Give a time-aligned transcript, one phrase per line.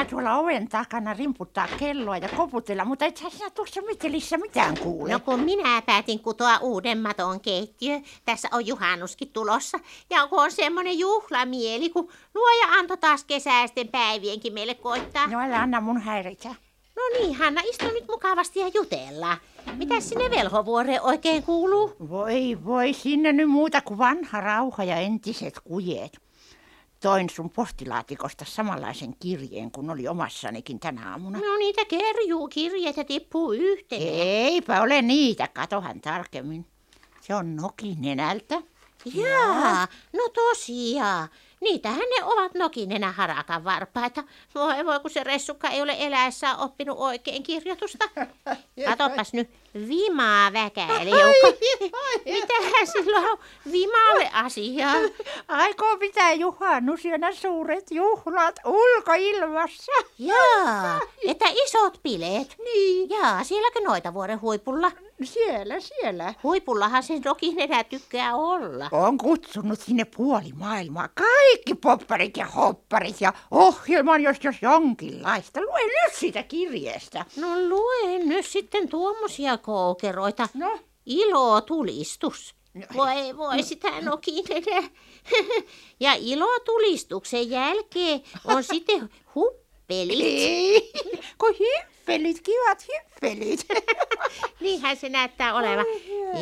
[0.00, 5.12] minä tuolla oven takana rimputtaa kelloa ja koputella, mutta et sinä tuossa mitelissä mitään kuule.
[5.12, 9.78] No kun minä päätin kutoa uuden maton keittiö, tässä on juhannuskin tulossa.
[10.10, 15.26] Ja kun on semmoinen juhlamieli, kun luoja antoi taas kesäisten päivienkin meille koittaa.
[15.26, 16.48] No älä anna mun häiritä.
[16.96, 19.36] No niin, Hanna, istu nyt mukavasti ja jutellaan.
[19.76, 21.92] Mitä sinne velhovuoreen oikein kuuluu?
[22.08, 26.29] Voi voi, sinne nyt muuta kuin vanha rauha ja entiset kujeet.
[27.00, 31.38] Toin sun postilaatikosta samanlaisen kirjeen kuin oli omassanikin tänä aamuna.
[31.38, 34.20] No niitä kerjuu kirjeitä tippuu yhteen.
[34.20, 36.66] Eipä ole niitä, katohan tarkemmin.
[37.20, 38.62] Se on Nokinenältä.
[39.14, 41.28] Jaa, no tosiaan.
[41.60, 44.24] Niitähän ne ovat nokinenä harakan varpaita.
[44.54, 48.04] Voi voi, kun se ressukka ei ole eläessään oppinut oikein kirjoitusta.
[48.88, 49.50] Katopas nyt,
[49.88, 51.46] vimaa väkäilijukka.
[52.24, 53.38] Mitähän silloin on
[53.72, 54.94] vimalle asiaa?
[55.48, 59.92] Aikoo pitää juhannusyönä suuret juhlat ulkoilmassa.
[60.18, 62.56] Jaa, että isot bileet.
[62.64, 63.10] Niin.
[63.10, 64.92] Jaa, sielläkö noita vuoren huipulla?
[65.24, 66.34] Siellä, siellä.
[66.42, 68.88] Huipullahan se nokinenä tykkää olla.
[68.92, 71.08] On kutsunut sinne puoli maailmaa.
[71.08, 75.60] Kaikki popparit ja hopparit ja ohjelman, jos jos jonkinlaista.
[75.60, 77.24] Lue nyt siitä kirjeestä.
[77.36, 80.48] No luen nyt sitten tuommoisia koukeroita.
[80.54, 80.78] No.
[81.06, 82.54] Ilo tulistus.
[82.74, 82.86] No.
[82.94, 84.64] Voi voi sitä nokinen.
[86.00, 90.20] ja ilo tulistuksen jälkeen on sitten huppelit.
[90.20, 90.92] Ei,
[91.38, 91.54] kun
[92.12, 93.66] hyppelit, kivat hyppelit.
[94.60, 95.86] Niinhän se näyttää olevan.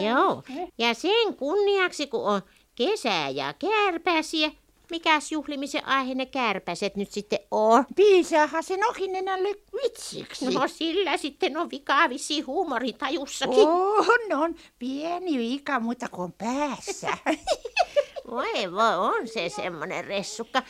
[0.05, 0.43] Joo.
[0.79, 2.43] Ja sen kunniaksi, kun on
[2.75, 4.51] kesä ja kärpäsiä,
[4.91, 7.85] mikäs juhlimisen aihe ne kärpäset nyt sitten on?
[7.97, 9.49] Piisaahan se Nokinenälle
[9.83, 10.45] vitsiksi.
[10.55, 13.69] No sillä sitten on vikaa vissi huumoritajussakin.
[13.69, 14.55] On, on.
[14.79, 17.19] Pieni vika, mutta kun on päässä.
[18.31, 20.63] Voi voi, on se semmonen ressukka.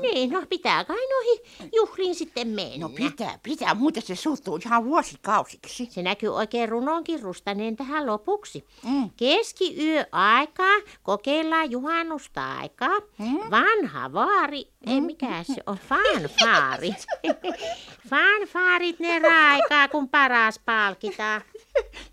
[0.00, 2.78] Niin, no pitää kai noihin juhliin sitten mennä.
[2.78, 5.88] No pitää, pitää, muuten se suuttuu ihan vuosikausiksi.
[5.90, 8.64] Se näkyy oikein runonkin rustaneen tähän lopuksi.
[8.82, 9.10] Mm.
[9.16, 12.98] Keskiyö aikaa, kokeillaan juhannusta aikaa.
[13.18, 13.50] Mm.
[13.50, 16.90] Vanha vaari, ei mikä se on, fanfaari.
[18.10, 21.42] Fanfaarit ne raikaa, kun paras palkitaan.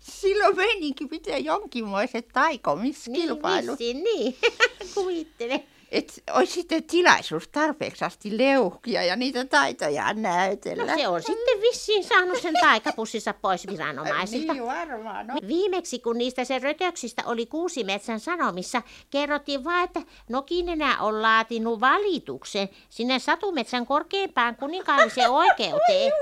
[0.00, 3.78] Silloin meininki pitää jonkinmoiset taikomiskilpailut.
[3.78, 4.36] Niin, niin.
[4.94, 5.64] Kuvittele.
[5.90, 10.86] Et olisi sitten tilaisuus tarpeeksi asti leuhkia ja niitä taitoja näytellä.
[10.86, 14.52] No se on sitten vissiin saanut sen taikapussinsa pois viranomaisilta.
[14.52, 15.34] Niin varmaan, no.
[15.46, 22.68] Viimeksi, kun niistä sen rötöksistä oli Kuusimetsän sanomissa, kerrottiin vain, että Nokinenä on laatinut valituksen
[22.88, 26.12] sinne Satumetsän korkeimpaan kuninkaalliseen oikeuteen.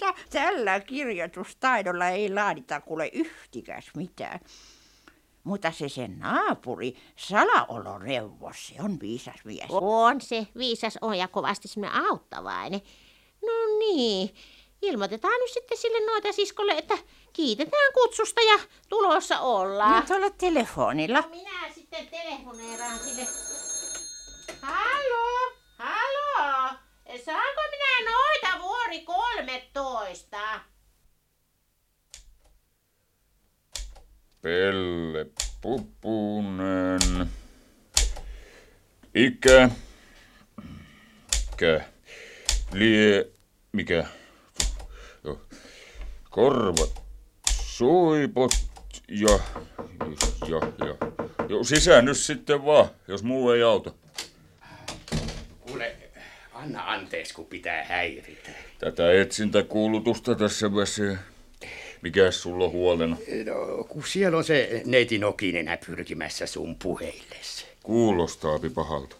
[0.00, 4.40] Tä- Tällä kirjoitustaidolla ei laadita kuule yhtikäs mitään.
[5.44, 9.66] Mutta se sen naapuri, salaoloneuvos, se on viisas mies.
[9.70, 12.80] On se, viisas on ja kovasti semmoinen auttavainen.
[13.42, 14.34] No niin,
[14.82, 16.98] ilmoitetaan nyt sitten sille noita siskolle, että
[17.32, 20.00] kiitetään kutsusta ja tulossa ollaan.
[20.00, 21.20] Nyt olla telefonilla.
[21.20, 23.26] No minä sitten telefoneeraan sille.
[24.62, 26.68] Hallo, hallo,
[27.24, 30.38] saanko minä noita vuori 13?
[34.44, 35.26] Pelle
[35.60, 37.30] Pupunen.
[39.14, 39.70] Ikä.
[41.52, 41.84] Ikä.
[42.72, 43.26] Lie...
[43.72, 44.06] Mikä?
[45.24, 45.40] Joo.
[46.30, 47.02] Korvat.
[47.50, 48.50] Suipot.
[49.08, 49.38] Ja...
[50.48, 50.96] Ja, ja.
[51.48, 53.92] Joo, sisään nyt sitten vaan, jos muu ei auta.
[55.60, 55.96] Kuule,
[56.52, 58.50] anna anteeksi, kun pitää häiritä.
[58.78, 61.18] Tätä etsintäkuulutusta tässä väsee.
[62.04, 63.16] Mikäs sulla on huolena?
[63.44, 67.66] No, kun siellä on se neiti Nokinenä pyrkimässä sun puheillesi.
[67.82, 69.16] Kuulostaapi pahalta.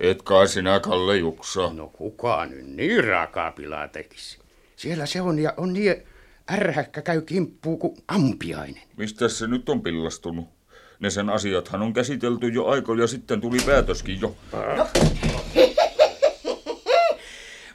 [0.00, 1.72] Et kai sinä Kalle Juksa.
[1.72, 4.38] No kuka nyt niin rakaa pilaa tekisi?
[4.76, 5.94] Siellä se on ja on niin
[6.52, 8.82] ärhäkkä käy kimppuu kuin ampiainen.
[8.96, 10.48] Mistä se nyt on pillastunut?
[11.00, 14.36] Ne sen asiathan on käsitelty jo aikoja sitten, tuli päätöskin jo.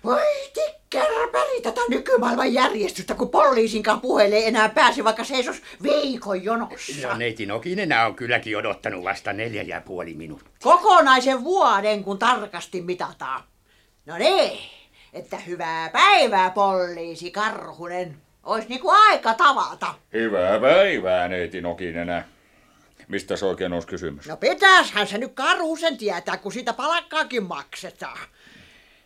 [0.03, 0.21] Voi
[0.53, 7.07] tikkärpäri tätä nykymaailman järjestystä, kun poliisinkaan puheelle ei enää pääse, vaikka seisos viikon jonossa.
[7.07, 10.53] No neiti Nokinenä on kylläkin odottanut vasta neljä ja puoli minuuttia.
[10.63, 13.43] Kokonaisen vuoden, kun tarkasti mitataan.
[14.05, 14.59] No niin,
[15.13, 18.17] että hyvää päivää, poliisi Karhunen.
[18.43, 19.93] Ois niinku aika tavata.
[20.13, 22.23] Hyvää päivää, neiti Nokinenä.
[23.07, 24.27] Mistä se oikein olisi kysymys?
[24.27, 28.19] No pitäishän se nyt Karhusen tietää, kun sitä palkkaakin maksetaan.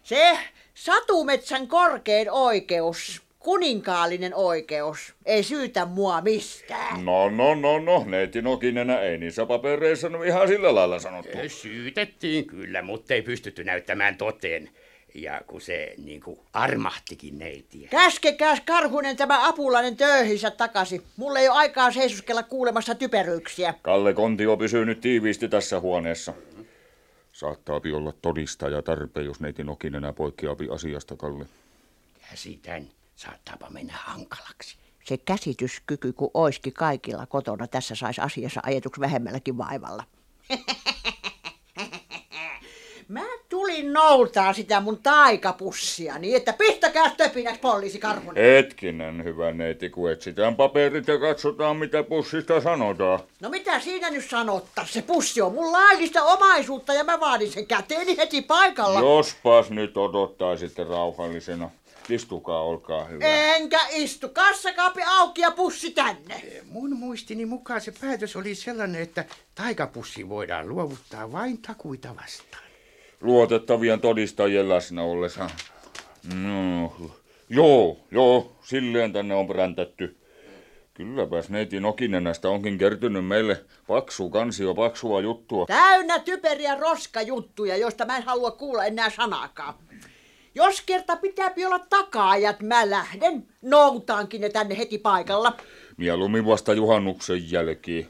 [0.04, 0.38] Se
[0.82, 7.06] Satumetsän korkein oikeus kuninkaallinen oikeus ei syytä mua mistään.
[7.06, 11.38] No, no, no, no, neiti Nokinenä ei niissä papereissa no ihan sillä lailla sanottu.
[11.48, 14.70] Syytettiin kyllä, mutta ei pystytty näyttämään toteen.
[15.14, 17.88] Ja kun se niin kuin armahtikin neitiä.
[17.88, 21.02] Käskekääs Karhunen tämä apulainen töihinsä takaisin.
[21.18, 23.74] Mulla ei ole aikaa seisoskella kuulemassa typeryyksiä.
[23.82, 26.34] Kalle Kontio pysyy nyt tiiviisti tässä huoneessa.
[27.42, 31.46] Saattaa olla todistaja tarpeen, jos neiti Nokinenä poikkeapi asiasta, Kalle.
[32.30, 34.78] Käsitän, saattaapa mennä hankalaksi.
[35.06, 40.04] Se käsityskyky, kun oiski kaikilla kotona, tässä saisi asiassa ajetuksi vähemmälläkin vaivalla.
[43.12, 48.44] Mä tulin noutaa sitä mun taikapussia niin, että pistäkää töpinäksi poliisi Karhunen.
[48.44, 53.20] Hetkinen, hyvä neiti, kun etsitään paperit ja katsotaan, mitä pussista sanotaan.
[53.42, 54.86] No mitä siinä nyt sanottaa?
[54.86, 59.00] Se pussi on mun laillista omaisuutta ja mä vaadin sen käteeni heti paikalla.
[59.00, 61.70] Jospas nyt odottaisitte rauhallisena.
[62.10, 63.26] Istukaa, olkaa hyvä.
[63.26, 64.30] Enkä istu.
[64.30, 66.44] Kassakaappi auki ja pussi tänne.
[66.70, 69.26] Mun muistini mukaan se päätös oli sellainen, että
[69.56, 72.71] taikapussi voidaan luovuttaa vain takuita vastaan.
[73.22, 75.50] Luotettavien todistajien läsnä ollessa.
[76.36, 76.94] No,
[77.50, 80.18] joo, joo, silleen tänne on präntätty.
[80.94, 85.66] Kylläpäs neiti Nokinenästä onkin kertynyt meille paksu kansio, paksua juttua.
[85.66, 89.74] Täynnä typeriä roskajuttuja, joista mä en halua kuulla enää sanaakaan.
[90.56, 93.48] Jos kerta pitää olla takaajat, mä lähden.
[93.62, 95.58] Noutaankin ne tänne heti paikalla.
[95.98, 98.08] Mieluummin vasta juhannuksen jälkeen.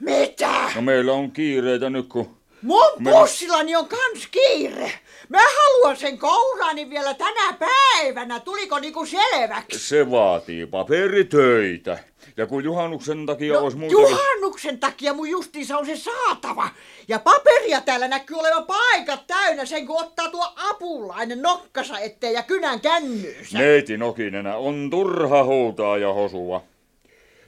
[0.00, 0.70] Mitä?
[0.74, 4.92] No meillä on kiireitä nyt, kun Mun pussillani on kans kiire.
[5.28, 8.40] Mä haluan sen kouraani vielä tänä päivänä.
[8.40, 9.78] Tuliko niinku selväksi?
[9.78, 11.98] se vaatii paperitöitä.
[12.36, 14.00] Ja kun juhannuksen takia No, olisi muuten...
[14.00, 16.68] juhannuksen takia mun justiinsa on se saatava.
[17.08, 22.42] Ja paperia täällä näkyy olevan paikat täynnä sen, kun ottaa tuo apulainen nokkansa eteen ja
[22.42, 23.58] kynän kännyysä.
[23.58, 26.62] Neiti Nokinenä on turha huutaa ja hosua.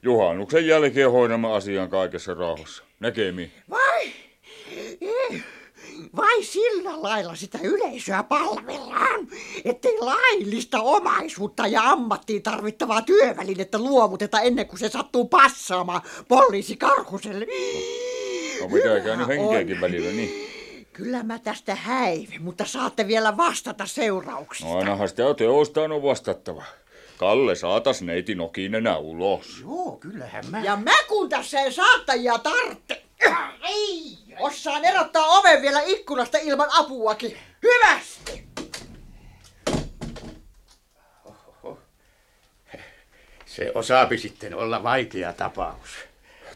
[0.03, 2.83] Juhannuksen jälkeen hoidamme asian kaikessa rauhassa.
[3.01, 3.53] Näkemiin.
[3.71, 4.13] Vai?
[6.17, 9.29] Vai sillä lailla sitä yleisöä palvellaan,
[9.65, 17.47] ettei laillista omaisuutta ja ammattiin tarvittavaa työvälinettä luovuteta ennen kuin se sattuu passaamaan poliisi Karhuselle.
[18.61, 19.81] No pitääkää nyt Hyvä henkeäkin on.
[19.81, 20.51] välillä, niin.
[20.93, 24.73] Kyllä mä tästä häivin, mutta saatte vielä vastata seurauksista.
[24.73, 26.65] No ainahan sitä teostaan on vastattava.
[27.17, 29.61] Kalle saatas neiti Nokinenä ulos.
[29.61, 30.61] Joo, kyllähän mä...
[30.61, 33.10] Ja mä kun tässä ei saattajia tarvitse.
[33.63, 34.19] Ei!
[34.39, 37.37] Osaan erottaa oven vielä ikkunasta ilman apuakin.
[37.63, 38.51] Hyvästi!
[43.47, 45.89] Se osaapi sitten olla vaikea tapaus.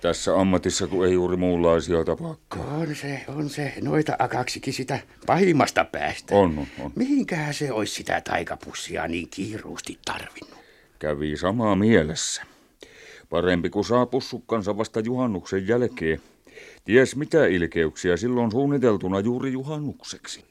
[0.00, 2.68] Tässä ammatissa, kun ei juuri muunlaisia tapaakaan.
[2.68, 3.72] On se, on se.
[3.80, 6.34] Noita akaksikin sitä pahimmasta päästä.
[6.34, 6.92] On, on, on.
[6.96, 10.58] Mihinkähän se olisi sitä taikapussia niin kiiruusti tarvinnut?
[10.98, 12.42] Kävi samaa mielessä.
[13.30, 16.20] Parempi kuin saa pussukkansa vasta juhannuksen jälkeen.
[16.84, 20.44] Ties mitä ilkeyksiä silloin suunniteltuna juuri juhannukseksi.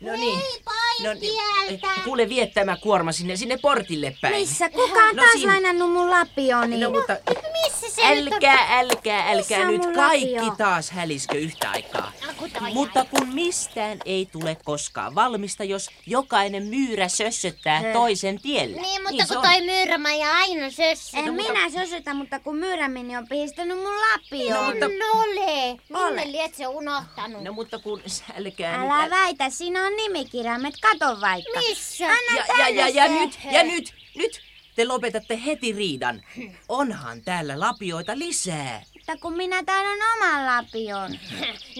[0.00, 0.38] No niin.
[0.38, 1.86] Hei, pois tieltä.
[2.04, 4.34] Kuule, vie tämä kuorma sinne, sinne portille päin.
[4.34, 4.70] Missä?
[4.70, 5.52] Kuka on No taas siinä.
[5.52, 6.78] lainannut mun lapioni?
[6.80, 7.16] No mutta
[7.64, 8.32] Missä se nyt on?
[8.34, 10.54] älkää, älkää, Missä älkää nyt kaikki lapio?
[10.58, 12.12] taas häliskö yhtä aikaa.
[12.40, 18.80] No, Mutta kun mistään ei tule koskaan valmista, jos jokainen myyrä sössöttää toisen tielle.
[18.80, 19.42] Niin, mutta se kun on.
[19.52, 21.16] toi Myyrmäjä aina sössö.
[21.16, 24.64] En minä sösytä, mutta kun Myyränmini on pistänyt mun lapioon.
[24.64, 24.98] No, mutta-
[25.98, 26.14] Ole.
[26.14, 27.42] Minne liet se unohtanut?
[27.44, 28.02] No mutta kun
[28.38, 29.10] älkää Älä nyt...
[29.10, 31.60] väitä, siinä on nimikirjaimet, kato vaikka.
[31.68, 32.06] Missä?
[32.06, 33.12] Anna Ja, ja, ja, ja se.
[33.12, 34.40] nyt, ja nyt, nyt
[34.76, 36.22] te lopetatte heti riidan.
[36.68, 38.82] Onhan täällä lapioita lisää.
[38.94, 41.18] Mutta kun minä taidan oman lapion.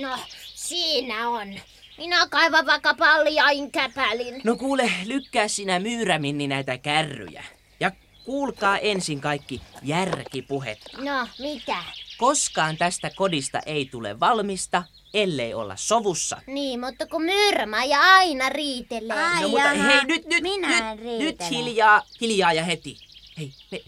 [0.03, 0.19] No,
[0.69, 1.61] siinä on.
[1.99, 4.41] Minä kaivan vaikka paljain käpälin.
[4.45, 7.45] No kuule, lykkää sinä myyräminni näitä kärryjä.
[7.81, 7.91] Ja
[8.25, 10.79] kuulkaa ensin kaikki järkipuhet.
[10.99, 11.77] No, mitä?
[12.17, 14.83] Koskaan tästä kodista ei tule valmista,
[15.15, 16.43] ellei olla sovussa.
[16.47, 19.25] Niin, mutta kun Myyrmäjä aina riitelee.
[19.25, 19.43] Ai.
[19.43, 21.19] No mutta jaha, hei, nyt, nyt, minä nyt, riitelen.
[21.27, 22.97] nyt hiljaa, hiljaa ja heti.
[23.39, 23.81] Hei, me,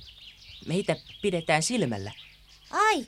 [0.66, 2.12] meitä pidetään silmällä.
[2.70, 3.06] Ai,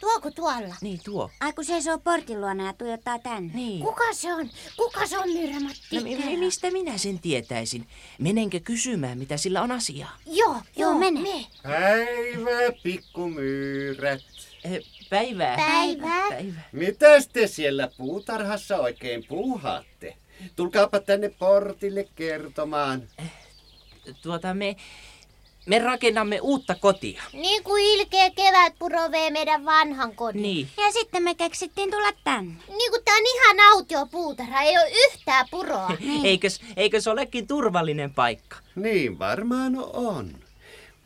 [0.00, 0.74] tuoko tuolla?
[0.80, 1.30] Niin tuo.
[1.40, 3.50] Ai kun seisoo portin luona ja tuijottaa tänne.
[3.54, 3.82] Niin.
[3.84, 4.50] Kuka se on?
[4.76, 5.80] Kuka se on Myyrmämatti?
[5.96, 7.86] No, mi- mi- mistä minä sen tietäisin?
[8.18, 10.16] Menenkö kysymään, mitä sillä on asiaa?
[10.26, 11.20] Joo, joo, mene.
[11.20, 11.46] Me.
[11.62, 14.20] Päivä, pikkumyyrät.
[14.64, 15.56] Eh, Päivää.
[15.56, 16.28] Päivää.
[16.28, 16.68] Päivää.
[16.72, 20.16] Mitäs te siellä puutarhassa oikein puuhaatte?
[20.56, 23.02] Tulkaapa tänne portille kertomaan.
[24.22, 24.76] Tuota me,
[25.66, 27.22] Me rakennamme uutta kotia.
[27.32, 30.42] Niin kuin ilkeä kevätpuro vei meidän vanhan kodin.
[30.42, 30.68] Niin.
[30.76, 32.54] Ja sitten me keksittiin tulla tänne.
[32.68, 35.90] Niin kuin tää on ihan autio puutarha, ei ole yhtään puroa.
[36.24, 38.56] Eikös, eikös olekin turvallinen paikka?
[38.74, 40.45] Niin varmaan on.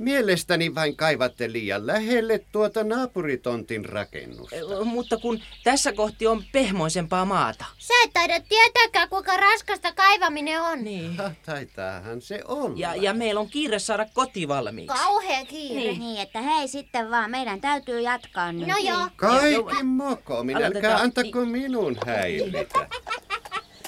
[0.00, 4.56] Mielestäni vain kaivatte liian lähelle tuota naapuritontin rakennusta.
[4.56, 7.64] Ö, Mutta kun tässä kohti on pehmoisempaa maata.
[7.78, 10.84] Sä et taida tietääkään, kuinka raskasta kaivaminen on.
[10.84, 11.16] Niin.
[11.16, 12.74] Ha, taitaahan se olla.
[12.76, 14.96] Ja, ja meillä on kiire saada koti valmiiksi.
[14.96, 15.80] Kauhea kiire.
[15.80, 16.00] Niin.
[16.00, 18.68] niin, että hei sitten vaan, meidän täytyy jatkaa nyt.
[18.68, 19.08] No joo.
[19.16, 22.78] Kaikki moko, minä älkää antako minun häiritä.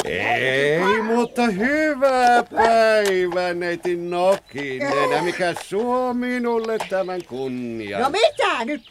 [0.04, 5.24] Ei, mutta hyvää päivää, neiti Nokinen.
[5.24, 7.98] Mikä suo minulle tämän kunnia?
[7.98, 8.82] No mitä nyt?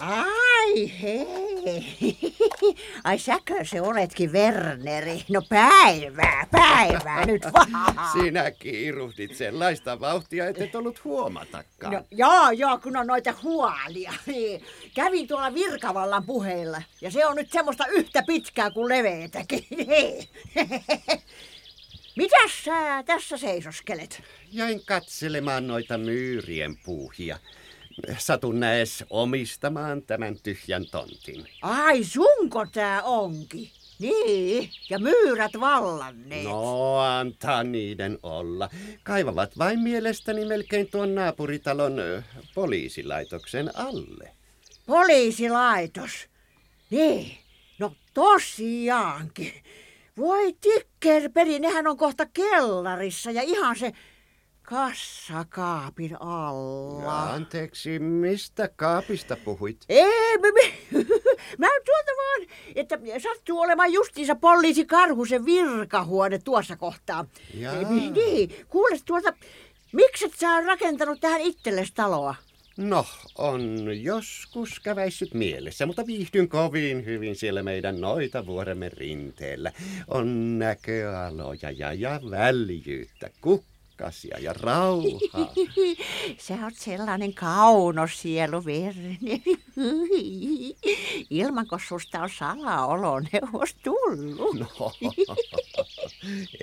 [0.00, 1.47] Ai hei.
[3.04, 5.24] Ai säkö se oletkin Werneri?
[5.28, 7.94] No päivää, päivää nyt vaan.
[8.12, 11.92] Sinä kiiruhdit sellaista vauhtia, et et ollut huomatakaan.
[11.92, 14.12] No, joo, joo, kun on noita huolia.
[14.26, 14.64] Niin.
[14.94, 16.82] Kävin tuolla Virkavallan puheilla.
[17.00, 19.66] Ja se on nyt semmoista yhtä pitkää kuin leveetäkin.
[22.16, 24.22] Mitäs sä tässä seisoskelet?
[24.52, 27.38] Jäin katselemaan noita myyrien puuhia.
[28.18, 31.48] Satun näes omistamaan tämän tyhjän tontin.
[31.62, 33.70] Ai, sunko tää onkin?
[33.98, 36.44] Niin, ja myyrät vallanneet.
[36.44, 38.70] No, antaa niiden olla.
[39.02, 42.22] Kaivavat vain mielestäni melkein tuon naapuritalon ö,
[42.54, 44.30] poliisilaitoksen alle.
[44.86, 46.10] Poliisilaitos.
[46.90, 47.38] Niin,
[47.78, 49.52] no tosiaankin.
[50.16, 53.92] Voi tikkerperi, nehän on kohta kellarissa ja ihan se
[54.68, 57.02] kassakaapin alla.
[57.02, 59.84] Ja anteeksi, mistä kaapista puhuit?
[59.88, 60.98] Ei, mä, mä,
[61.58, 67.24] mä tuolta vaan, että sattuu olemaan justiinsa poliisi Karhusen virkahuone tuossa kohtaa.
[67.54, 67.74] Jaa.
[68.12, 69.32] Niin, kuules tuolta,
[69.92, 72.34] mikset sä rakentanut tähän itsellesi taloa?
[72.76, 73.06] No,
[73.38, 79.72] on joskus käväissyt mielessä, mutta viihdyn kovin hyvin siellä meidän noita vuoremme rinteellä.
[80.08, 83.30] On näköaloja ja, ja väljyyttä,
[83.98, 85.54] kukkasia ja rauhaa.
[86.38, 89.42] Sä oot sellainen kaunos sielu, Verni.
[91.30, 94.58] Ilmanko susta on salaoloneuvos tullut?
[94.58, 94.92] No,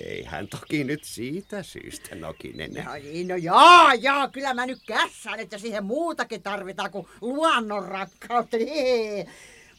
[0.05, 2.73] eihän toki nyt siitä syystä, Nokinen.
[2.73, 7.87] No, niin, no jaa, jaa, kyllä mä nyt kässään, että siihen muutakin tarvitaan kuin luonnon
[7.87, 8.57] rakkautta.
[8.57, 9.27] Niin.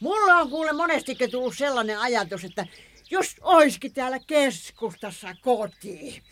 [0.00, 2.66] Mulla on kuule monestikin tullut sellainen ajatus, että
[3.10, 6.22] jos oiskin täällä keskustassa koti,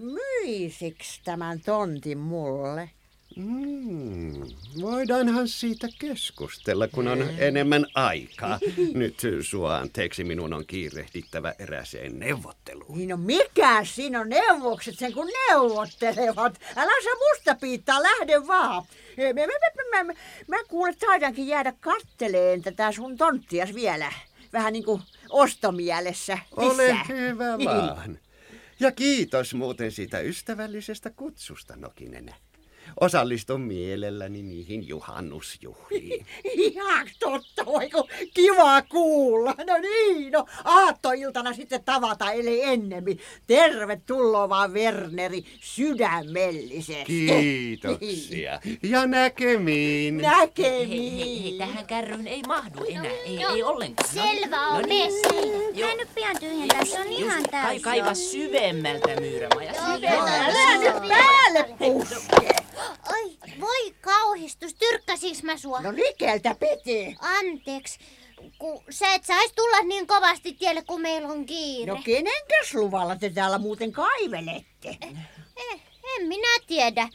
[0.00, 2.90] myisiks tämän tontin mulle?
[3.36, 4.42] Mm,
[4.80, 8.58] voidaanhan siitä keskustella, kun on enemmän aikaa.
[8.94, 12.98] Nyt sua anteeksi, minun on kiirehdittävä eräseen neuvotteluun.
[12.98, 16.60] Niin no mikä siinä on neuvokset sen kun neuvottelevat?
[16.76, 18.84] Älä sä musta piittaa, lähde vaan.
[19.16, 20.12] Mä, mä, mä, mä, mä,
[20.48, 24.12] mä kuule taidankin jäädä katteleen tätä sun tonttias vielä.
[24.52, 26.38] Vähän niin kuin ostomielessä.
[26.56, 27.70] Ole hyvä Niin.
[27.70, 28.18] vaan.
[28.80, 32.34] Ja kiitos muuten siitä ystävällisestä kutsusta, Nokinen.
[33.00, 36.26] Osallistun mielelläni niihin juhannusjuhliin.
[36.54, 39.54] Ihan totta, voiko kiva kuulla.
[39.66, 43.20] No niin, no aattoiltana sitten tavata eli ennemmin.
[43.46, 47.04] Tervetuloa vaan Werneri sydämellisesti.
[47.04, 48.60] Kiitoksia.
[48.82, 50.20] Ja näkemiin.
[50.20, 51.58] Hei, hei, Näkemiin.
[51.58, 54.08] tähän kärryyn ei mahdu enää, ei, ei ollenkaan.
[54.16, 55.12] No, Selvä on, no niin.
[55.86, 57.82] Mä nyt pian tyhjentää, se on ihan Kai, täysin.
[57.82, 59.72] kaiva syvemmältä myyrämaja.
[59.78, 62.48] Älä nyt päälle puske.
[63.12, 65.80] Oi, voi kauhistus, tyrkkäsiks mä sua?
[65.80, 67.16] No likeltä piti.
[67.20, 67.98] Anteeksi,
[68.58, 71.92] kun sä et sais tulla niin kovasti tielle, kun meillä on kiire.
[71.92, 74.98] No kenenkäs luvalla te täällä muuten kaivelette?
[75.56, 75.80] Eh,
[76.20, 77.08] en minä tiedä.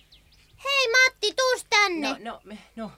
[0.63, 2.09] Hei Matti, tuus tänne.
[2.09, 2.41] No, no,
[2.75, 2.91] no,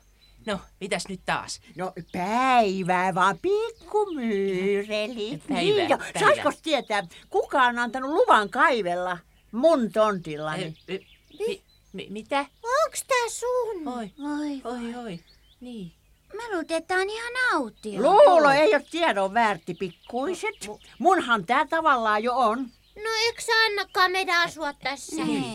[0.45, 1.61] no, mitäs nyt taas?
[1.75, 5.43] No päivää vaan pikkumyyrelit.
[5.47, 5.97] Päivää, Niin jo.
[5.97, 6.51] päivää.
[6.63, 9.17] Tietää, kuka on antanut luvan kaivella
[9.51, 10.63] mun tontillani?
[10.63, 10.99] Eh, eh,
[11.47, 12.45] mi, mi, mitä?
[12.85, 13.87] Onks tää sun?
[13.87, 15.19] Oi, Voi, oi, oi.
[15.61, 15.91] Niin.
[16.37, 18.01] mä luulen, että tää on ihan autio.
[18.01, 20.69] Luulo ei ole tiedon väärti, pikkuiset.
[20.99, 22.59] Munhan tää tavallaan jo on.
[22.95, 25.15] No eikö sä annakaan meidän asua tässä?
[25.25, 25.53] Niin.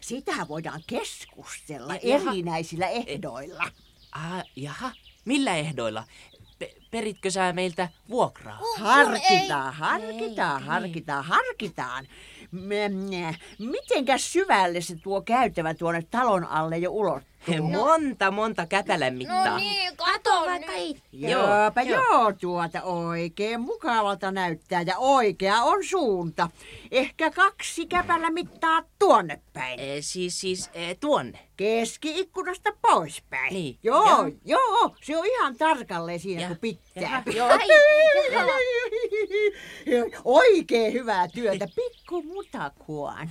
[0.00, 2.30] Sitä voidaan keskustella Ja- jaha.
[2.30, 3.64] erinäisillä ehdoilla.
[4.12, 4.90] Ah, jaha,
[5.24, 6.04] millä ehdoilla?
[6.58, 8.56] Pe- peritkö sä meiltä vuokraa?
[8.58, 12.08] Kun Harkitaan, ei- harkitaan, harkitaan, harkitaan.
[12.52, 17.32] M- Mitenkäs syvälle se tuo käytävä tuonne talon alle jo ulottuu?
[17.72, 19.44] Monta, monta käpälän mittaa.
[19.50, 21.02] No niin, kato vaikka itse.
[21.12, 26.50] Joopa joo, tuota oikein mukavalta näyttää ja oikea on suunta.
[26.90, 29.80] Ehkä kaksi käpällä mittaa tuonne päin.
[29.80, 31.38] E, siis, siis e, tuonne.
[31.56, 33.54] Keski-ikkunasta poispäin.
[33.54, 34.28] Niin, Joo, jaha.
[34.44, 36.91] joo, se on ihan tarkalleen siinä Ja- kun pitää.
[36.94, 37.48] Jaha, joo.
[37.48, 37.68] Ai,
[38.32, 38.52] jaha.
[40.24, 43.30] Oikein hyvää työtä, pikku mutakuano.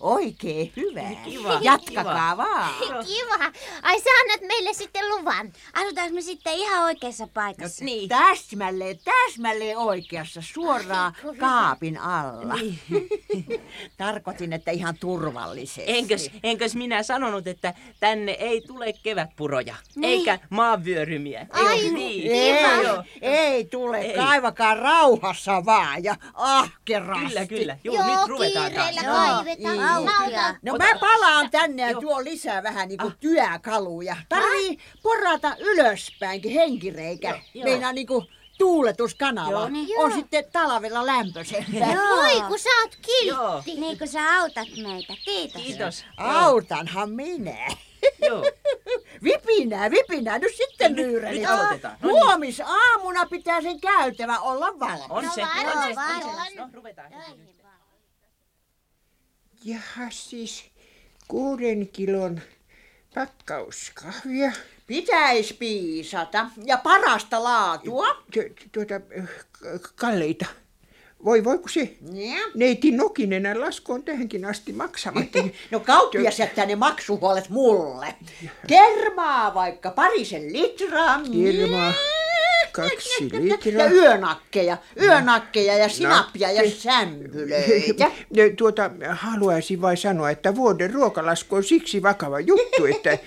[0.00, 1.10] Oikein hyvää.
[1.24, 2.36] Kiva, Jatkakaa kiva.
[2.36, 2.74] vaan.
[3.06, 3.52] Kiva.
[3.82, 5.52] Ai sä annat meille sitten luvan.
[5.72, 7.84] Asutaanko me sitten ihan oikeassa paikassa?
[7.84, 8.08] Niin.
[8.08, 12.54] Täsmälleen, täsmälleen oikeassa, suoraan kaapin alla.
[12.54, 12.78] Niin.
[13.96, 15.82] Tarkoitin, että ihan turvallisesti.
[15.86, 20.04] Enkös, enkös minä sanonut, että tänne ei tule kevätpuroja, Niin.
[20.18, 21.46] eikä maanvyörymiä.
[21.50, 22.11] Ai, Eikö niin?
[22.20, 23.02] Ei, Joo.
[23.22, 24.14] ei tule, Ei.
[24.14, 27.26] kaivakaa rauhassa vaan ja ahkerasti.
[27.26, 27.78] Kyllä, kyllä.
[27.84, 28.96] Joo, Joo, nyt ruvetaan taas.
[28.96, 29.76] Joo, kaivetaan.
[29.76, 30.00] joo.
[30.04, 30.54] Nauta.
[30.62, 32.00] No mä palaan tänne ja Joo.
[32.00, 34.16] tuon lisää vähän niinku työkaluja.
[34.28, 37.40] Tarvii porata ylöspäinkin henkireikä.
[37.54, 37.64] Joo.
[37.64, 38.26] Meinaa niinku
[38.58, 39.62] tuuletuskanava Joo.
[39.62, 40.10] on Joo.
[40.10, 41.88] sitten talvella lämpöisempää.
[42.10, 43.62] Voi, kun sä oot Joo.
[43.62, 43.80] kiltti.
[43.80, 45.14] Niin kun sä autat meitä.
[45.24, 45.62] Kiitos.
[45.62, 46.04] Kiitos.
[46.16, 47.66] Autanhan minä.
[48.28, 48.42] Joo.
[49.24, 51.38] Vipinää, vipinää, nyt sitten myyräli.
[51.38, 51.96] nyt aloitetaan.
[52.02, 52.24] No niin.
[52.24, 55.06] Huomis aamuna pitää sen käytävä olla valmis.
[55.10, 56.50] On No se, varmaan, on se, varmaan.
[56.52, 56.60] se.
[56.60, 57.12] No, ruvetaan.
[59.64, 60.64] Jaha, siis
[61.28, 62.40] kuuden kilon
[63.14, 64.52] pakkauskahvia.
[64.86, 68.06] Pitäis piisata ja parasta laatua.
[68.32, 70.46] Tu- tuota, k- kalleita.
[71.24, 72.34] Voi voi kun se Ja.
[72.54, 75.38] neiti Nokinen lasku on tähänkin asti maksamatta.
[75.70, 78.14] No kauppias jättää ne maksuhuolet mulle.
[78.66, 81.20] Kermaa vaikka parisen litraa.
[81.32, 81.92] Kirmaa,
[82.72, 83.86] kaksi Ja litraa.
[83.90, 86.78] yönakkeja, yönakkeja ja sinappia ja Nakki.
[86.80, 88.10] sämpylöitä.
[88.34, 93.18] Ja Tuota, haluaisin vain sanoa, että vuoden ruokalasku on siksi vakava juttu, että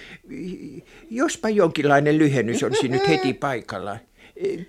[1.21, 3.99] jospa jonkinlainen lyhennys olisi nyt heti paikallaan.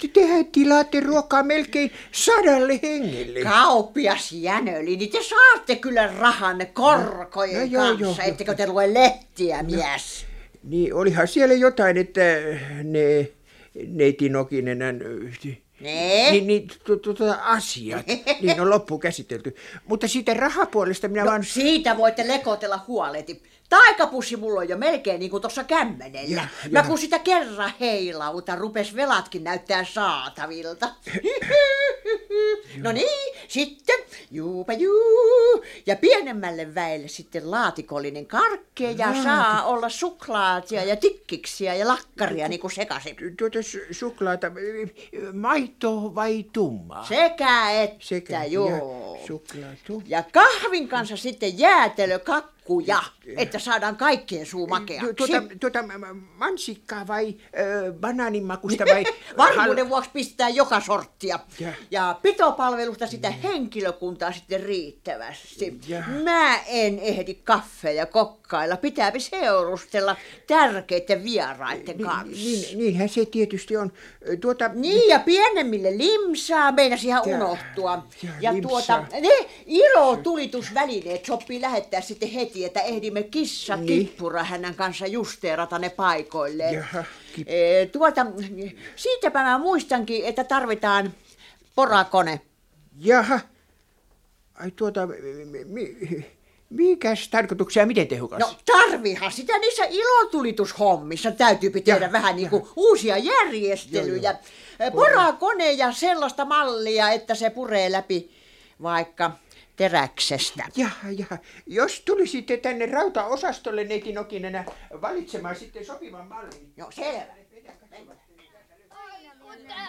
[0.01, 3.41] Te- Tehän tilaatte ruokaa melkein sadalle hengelle.
[3.43, 8.29] Kauppias Jänöli, niin te saatte kyllä rahanne korkojen No, joo, kanssa, joo, joo.
[8.29, 10.27] ettekö te lue lehtiä, mies?
[10.63, 12.21] Niin olihan siellä jotain, että
[12.83, 13.29] ne
[13.87, 14.79] neiti Nokinen
[15.81, 16.31] Ne?
[16.31, 18.07] niin, niin tu, tu, tu, asiat,
[18.43, 19.55] niin on loppuun käsitelty.
[19.89, 21.45] Mutta siitä rahapuolesta minä No, vaan...
[21.45, 23.43] siitä voitte lekotella huoleti.
[23.69, 26.37] Taikapussi mulla on jo melkein niin kuin tuossa kämmenellä.
[26.37, 26.83] Ja, Mä ja.
[26.83, 30.89] kun sitä kerran heilauta, rupes velatkin näyttää saatavilta.
[32.83, 33.97] no niin, sitten
[34.31, 35.65] juupa juu.
[35.87, 42.71] Ja pienemmälle väelle sitten laatikollinen karkkeja saa olla suklaatia ja tikkiksiä ja lakkaria niin kuin
[42.71, 43.17] sekaisin.
[43.39, 44.47] Tuota su- suklaata,
[45.33, 47.05] maito vai tummaa?
[47.05, 49.17] Sekä että, Sekä, joo.
[49.21, 50.03] Ja, suklaatu.
[50.07, 51.59] Ja kahvin kanssa sitten
[52.87, 55.15] jäätelökakkuja, että saadaan kaikkien suu makeaksi.
[55.15, 55.85] Tuota, tuota
[56.35, 59.05] mansikkaa vai ö, banaanimakusta vai...
[59.37, 61.39] Varmuuden vuoksi pistetään joka sorttia.
[61.61, 61.73] Ja.
[61.91, 65.81] Ja pitopalvelusta sitä henkilökuntaa sitten riittävästi.
[65.89, 66.03] Ja.
[66.25, 68.77] Mä en ehdi kaffeja kokkailla.
[68.77, 72.27] Pitääpi seurustella tärkeiden vieraiden kanssa.
[72.37, 73.93] Niin, niinhän se tietysti on.
[74.41, 78.07] Tuota, Niin, ja pienemmille limsaa meinas ihan Ja- unohtua.
[78.23, 78.71] ja Ja, limsaa.
[78.71, 79.29] tuota, ne
[79.67, 83.87] ilotulitusvälineet sopii lähettää sitten heti, että ehdimme kissa Niin.
[83.87, 86.75] kippura hänen kanssa justeerata ne paikoilleen.
[86.75, 87.05] Jaha,
[87.37, 88.27] kip- Eh, tuota,
[88.97, 91.15] siitäpä mä muistankin, että tarvitaan
[91.75, 92.41] porakone.
[92.99, 93.41] Jaha.
[94.55, 95.97] Ai tuota, mi, mi,
[96.71, 98.41] mikäs tarkoituksia ja miten tehokas?
[98.41, 101.31] No tarvihan sitä niissä ilotulitushommissa.
[101.33, 104.31] Täytyy tehdä Ja, vähän niin kuin uusia järjestelyjä.
[104.81, 108.31] Eh, Porakone ja sellaista mallia, että se puree läpi
[108.83, 109.31] vaikka
[109.77, 110.65] teräksestä.
[110.77, 111.39] Jaha, jaha.
[111.67, 114.65] Jos tulisitte tänne rautaosastolle, neiti Nokinenä,
[115.03, 116.73] valitsemaan sitten sopivan mallin.
[116.77, 117.37] No selvä.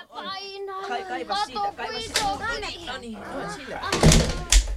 [0.10, 0.88] Painaa.
[0.88, 2.91] Kai, kaiva siitä, kaiva siitä.
[2.91, 3.17] No niin,
[3.56, 3.80] sillä.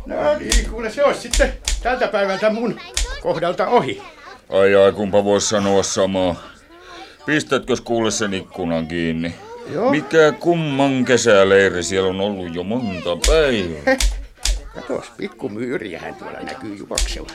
[0.07, 2.81] No niin, kuule se olisi sitten tältä päivältä mun
[3.23, 4.03] kohdalta ohi.
[4.49, 6.35] Ai ai, kumpa vois sanoa samaa.
[7.27, 9.35] Pistätkö kuule sen ikkunan kiinni?
[9.73, 9.90] Joo.
[9.90, 13.96] Mikä kumman kesäleiri siellä on ollut jo monta päivää.
[14.74, 17.30] Katos, pikkumyyriähän tuolla näkyy juoksevan.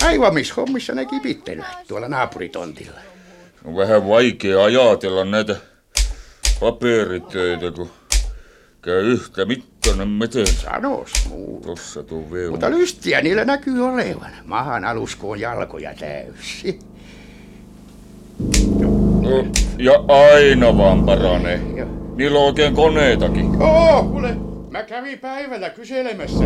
[0.00, 2.98] Kaivamishommissa näki pittelyä tuolla naapuritontilla.
[3.64, 5.56] On vähän vaikea ajatella näitä
[6.60, 7.90] paperitöitä, kun
[8.82, 11.60] käy yhtä mittainen meten Sanos muu.
[11.66, 12.50] tossa tuu vielä.
[12.50, 14.30] Mutta lystiä niillä näkyy olevan.
[14.44, 16.78] Mahan aluskoon jalkoja täysi.
[19.20, 19.46] No,
[19.78, 21.60] ja aina vaan paranee.
[22.14, 23.52] Niillä on oikein koneitakin.
[23.60, 24.36] Joo, kuule,
[24.74, 26.44] Mä kävin päivällä kyselemässä,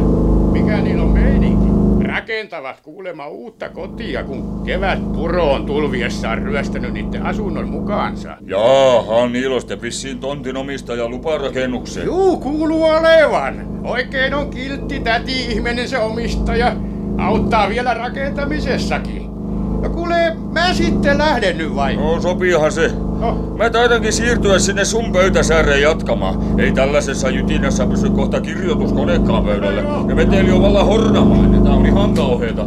[0.52, 1.66] mikä niillä on meininki.
[2.06, 8.36] Rakentavat kuulema uutta kotia, kun kevät puro on tulviessaan ryöstänyt niiden asunnon mukaansa.
[8.46, 12.06] Jaaha, niillä on sitten vissiin tontin omistaja luparakennukseen.
[12.06, 13.80] Juu, kuuluu olevan.
[13.84, 16.76] Oikein on kiltti täti ihminen se omistaja.
[17.18, 19.37] Auttaa vielä rakentamisessakin.
[19.82, 21.96] No kuule, mä sitten lähden nyt vai?
[21.96, 22.88] No sopiihan se.
[23.20, 23.54] No.
[23.58, 26.60] Mä taidankin siirtyä sinne sun pöytäsääreen jatkamaan.
[26.60, 29.80] Ei tällaisessa jytinässä pysy kohta kirjoituskonekaan pöydälle.
[30.08, 31.62] Ja meteli on vallan hornamainen.
[31.62, 32.66] Tää on ihan kauheeta.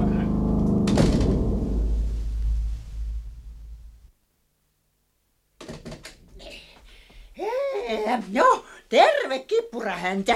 [7.37, 10.35] Hee, no, terve kippurahäntä.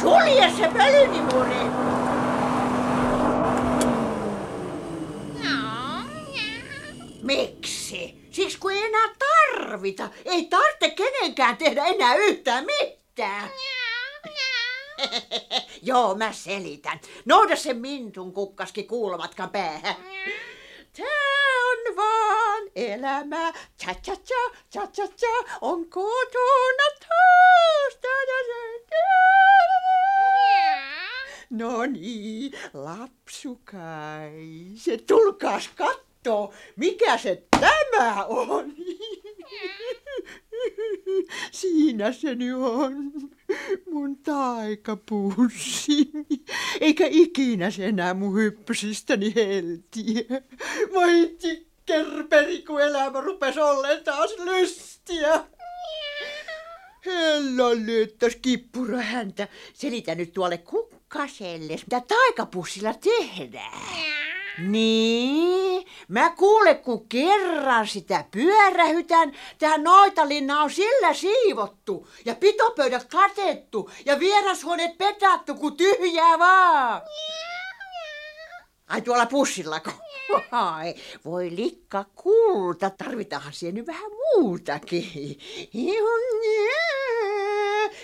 [0.00, 2.01] Sulje se pölynimuuri.
[7.22, 8.28] Miksi?
[8.30, 10.10] Siksi kun ei enää tarvita.
[10.24, 13.50] Ei tarvitse kenenkään tehdä enää yhtään mitään.
[15.82, 17.00] Joo, mä selitän.
[17.24, 19.94] Nouda se mintun kukkaski kuulomatkan päähän.
[20.96, 21.06] Tää
[21.70, 23.52] on vaan elämä.
[23.52, 25.26] Cha cha cha, cha cha cha,
[25.60, 27.94] on kotona taas.
[28.00, 28.54] Ta, ta, ta,
[28.90, 28.96] ta.
[31.50, 35.70] No niin, lapsukaiset, tulkaas
[36.22, 38.74] kattoo, mikä se tämä on.
[41.52, 43.12] Siinä se nyt on,
[43.90, 46.26] mun taikapussini.
[46.80, 50.40] Eikä ikinä se enää mun hyppysistäni heltiä.
[50.92, 55.44] Voi tikkerperi, kun elämä rupes olleen taas lystiä.
[57.06, 59.48] Hella lyöttäis kippura häntä.
[59.74, 64.41] Selitä nyt tuolle kukkaselle, mitä taikapussilla tehdään.
[64.58, 73.90] Niin, mä kuule kun kerran sitä pyörähytän, tää noitalinna on sillä siivottu ja pitopöydät katettu
[74.04, 77.02] ja vierashuoneet petattu kuin tyhjää vaan.
[78.88, 79.90] Ai tuolla pussillako?
[80.50, 85.38] Ai, voi likka kulta, tarvitaanhan siihen nyt vähän muutakin.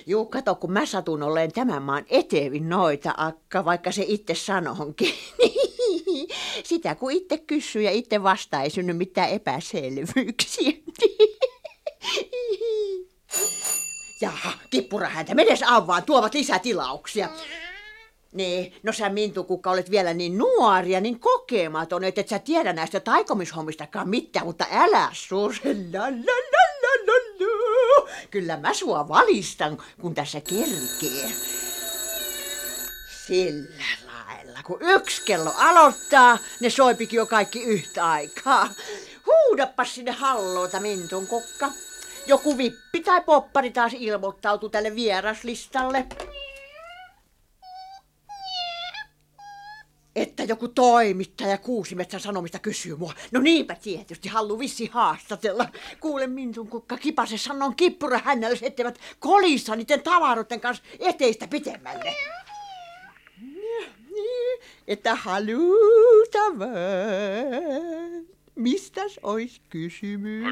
[0.07, 5.15] Juu, kato, kun mä satun olleen tämän maan etevin noita akka, vaikka se itse sanonkin.
[6.65, 10.73] Sitä kun itse kysyy ja itse vastaa, ei synny mitään epäselvyyksiä.
[14.21, 17.29] Jaha, kippurahäntä, menes avaan, tuovat lisätilauksia.
[18.33, 22.73] Niin, no sä Mintu, kuka olet vielä niin nuoria, niin kokematon, että et sä tiedä
[22.73, 25.11] näistä taikomishommistakaan mitään, mutta älä
[25.93, 26.09] la.
[28.31, 31.29] Kyllä mä sua valistan, kun tässä kerkee.
[33.27, 38.69] Sillä lailla, kun yksi kello aloittaa, ne soipikin jo kaikki yhtä aikaa.
[39.27, 41.71] Huudappa sinne halloota, Mintun kukka.
[42.27, 46.07] Joku vippi tai poppari taas ilmoittautui tälle vieraslistalle.
[50.17, 53.13] Että joku toimittaja Kuusimetsän Sanomista kysyy mua.
[53.33, 55.69] No niinpä tietysti, haluu vissi haastatella.
[56.01, 62.15] Kuule Mintun kukka kipase sanon kippura hänelle, etteivät kolissa niiden tavaroiden kanssa eteistä pitemmälle.
[64.87, 66.59] Että halutaan
[68.55, 70.45] Mistäs ois kysymys?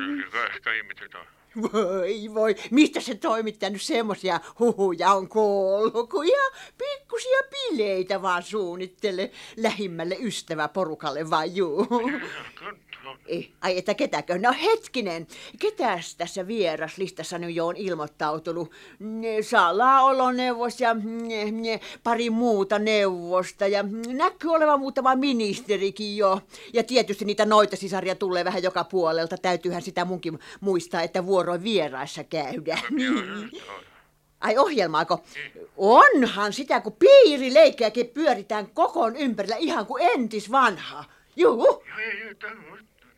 [0.77, 1.27] Ihmetetään.
[1.63, 6.53] Voi voi, mistä se toimittaja nyt semmosia huhuja on kuullut, kun ihan
[7.17, 11.87] pikkusia bileitä vaan suunnittele lähimmälle ystäväporukalle vai juu.
[13.27, 14.39] Ei, ai että ketäkö?
[14.39, 15.27] No hetkinen,
[15.59, 18.71] ketäs tässä vieraslistassa nyt jo on ilmoittautunut?
[18.99, 26.41] Ne Salaoloneuvos ja ne, ne, pari muuta neuvosta ja näkyy olevan muutama ministerikin jo.
[26.73, 29.37] Ja tietysti niitä noita sisaria tulee vähän joka puolelta.
[29.39, 32.83] Täytyyhän sitä munkin muistaa, että vuoroin vieraissa käydään.
[32.91, 33.51] Niin.
[34.41, 35.25] Ai ohjelmaako?
[35.77, 41.05] Onhan sitä, kun piirileikkejäkin pyöritään kokoon ympärillä ihan kuin entis vanha.
[41.37, 41.85] Juu.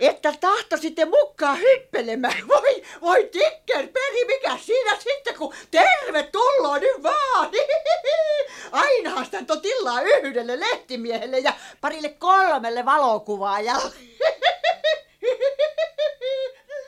[0.00, 2.48] Että tahtositte mukaan hyppelemään.
[2.48, 7.50] Voi, voi tikker peri, mikä siinä sitten, kun tervetuloa nyt vaan.
[8.72, 13.92] Ainahan sitä on tilaa yhdelle lehtimiehelle ja parille kolmelle valokuvaajalle.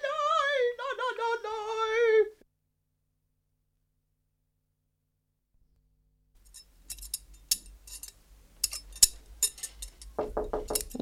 [0.02, 2.40] Noin, no, no, no, noin.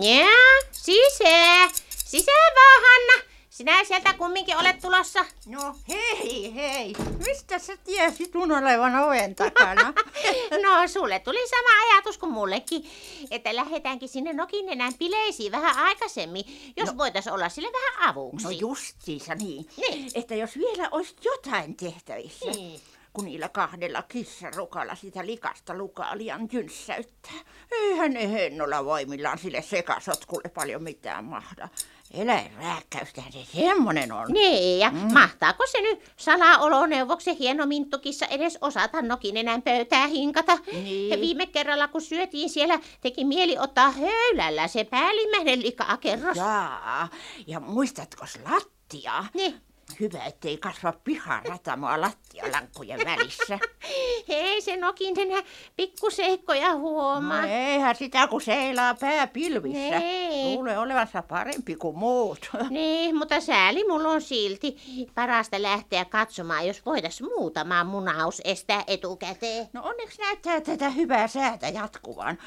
[0.01, 0.27] Ja,
[0.73, 1.71] sisään.
[2.05, 3.25] Sisään vaan, Hanna.
[3.51, 5.25] sinä sieltä kumminkin olet tulossa?
[5.47, 6.95] No hei hei,
[7.27, 9.93] mistä sä tiesit mun olevan oven takana?
[10.63, 12.91] No, sulle tuli sama ajatus kuin mullekin,
[13.31, 16.99] että lähdetäänkin sinne Nokinenän bileisiin vähän aikaisemmin, jos no.
[16.99, 18.45] voitais olla sille vähän avuksi.
[18.45, 19.67] No justiinsa niin.
[19.77, 20.11] Niin.
[20.15, 22.51] Että jos vielä olisi jotain tehtävissä.
[22.51, 22.81] Niin.
[23.13, 27.41] Kun niillä kahdella kissarukalla sitä likasta lukaa liian jynssäyttää.
[27.73, 31.69] Eihän ne hennolla voimillaan sille sekasotkulle paljon mitään mahda.
[32.15, 34.33] Eläinrääkkäystähän se semmonen on.
[34.33, 35.13] Niin, ja mm.
[35.13, 40.59] mahtaako se nyt salaoloneuvoksen hieno minttukissa edes osata Nokinenän pöytää hinkata?
[40.73, 41.11] Niin.
[41.11, 46.37] Ja viime kerralla, kun syötiin siellä, teki mieli ottaa höylällä se päällimmäinen likakerros.
[46.37, 47.09] Jaa,
[47.47, 49.25] ja muistatko lattia?
[49.35, 49.68] Niin.
[50.01, 53.59] Hyvä, ettei kasva piharatamoa lattialankkujen välissä.
[54.29, 55.43] Ei se Nokinenä
[55.77, 57.41] pikkuseikkoja huomaa.
[57.43, 59.99] No eihän sitä, kun seilaa pää pilvissä.
[59.99, 60.55] Niin.
[60.55, 62.51] Luulee olevansa parempi kuin muut.
[62.71, 64.77] Niin, mutta sääli mulla on silti.
[65.15, 69.69] Parasta lähteä katsomaan, jos voitais muutama munaus estää etukäteen.
[69.73, 72.39] No onneksi näyttää tätä hyvää säätä jatkuvan.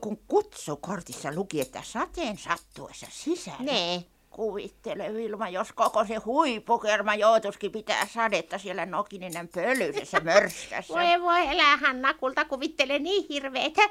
[0.00, 3.58] Kun kutsukortissa luki, että sateen sattuessa sisällä.
[3.60, 4.04] Nee.
[4.30, 10.94] Kuvittele Vilma, jos koko se huipukerma joutuisikin pitää sadetta siellä Nokininen pölyisessä mörskässä.
[10.94, 13.82] Voi voi elää Hanna, kulta kuvittele niin hirveetä.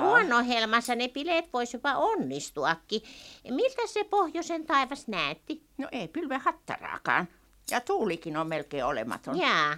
[0.00, 3.02] Luonnonhelmassa ne bileet vois jopa onnistuakin.
[3.50, 5.62] Miltä se pohjoisen taivas näytti?
[5.78, 7.28] No ei pilven hattaraakaan.
[7.70, 9.38] Ja tuulikin on melkein olematon.
[9.38, 9.76] Jaa.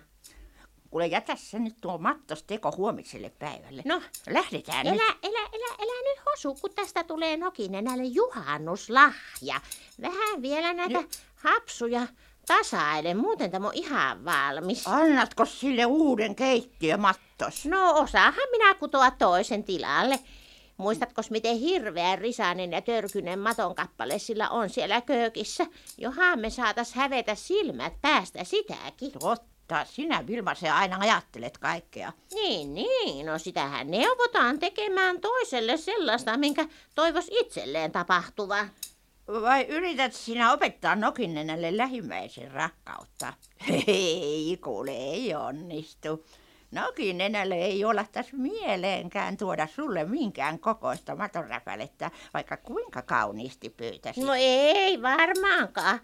[0.90, 3.82] Kuule, jätä se nyt tuo mattos teko huomiselle päivälle.
[3.84, 5.02] No, Lähdetään Elä, nyt.
[5.22, 9.60] elä, elä, elä nyt hosu, kun tästä tulee Nokinenälle juhannuslahja.
[10.02, 12.06] Vähän vielä näitä hapsuja
[12.46, 14.86] tasaile, muuten tämä on ihan valmis.
[14.88, 17.66] Annatko sille uuden keittiömattos?
[17.66, 20.18] No osaahan minä kutoa toisen tilalle.
[20.76, 25.66] Muistatko, miten hirveän risainen ja törkynen maton kappale sillä on siellä köökissä?
[25.98, 29.12] Johan me saatas hävetä silmät päästä sitäkin.
[29.12, 32.12] Totta, sinä Vilma se aina ajattelet kaikkea.
[32.34, 33.26] Niin, niin.
[33.26, 38.70] No sitähän neuvotaan tekemään toiselle sellaista, minkä toivos itselleen tapahtuvan.
[39.28, 43.32] Vai yrität sinä opettaa Nokinenälle lähimmäisen rakkautta?
[43.86, 46.26] Ei, kuule, ei onnistu.
[46.70, 54.20] Nokinenälle ei olahtaisi mieleenkään tuoda sulle minkään kokoista matonräpälettä, vaikka kuinka kauniisti pyytäisi.
[54.20, 56.00] No ei varmaankaan.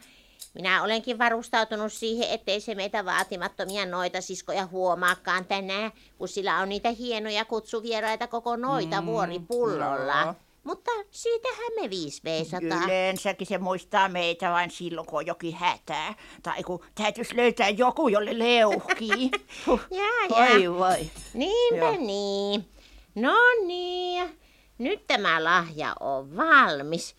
[0.55, 6.69] Minä olenkin varustautunut siihen, ettei se meitä vaatimattomia noita siskoja huomaakaan tänään, kun sillä on
[6.69, 10.21] niitä hienoja kutsuvieraita koko noita Mm, vuoripullolla.
[10.23, 10.35] joo.
[10.65, 12.85] Mutta siitähän me viisi veisataan.
[12.85, 16.15] Yleensäkin se muistaa meitä vain silloin, kun on jokin hätää.
[16.43, 19.31] Tai kun täytyisi löytää joku, jolle leuhkii.
[19.67, 20.49] Huh, Jaa, jaa.
[20.49, 21.11] Voi voi.
[21.35, 21.97] Niinpä Joo.
[21.97, 22.69] niin.
[23.15, 23.35] No
[23.67, 24.39] niin,
[24.79, 27.17] nyt tämä lahja on valmis.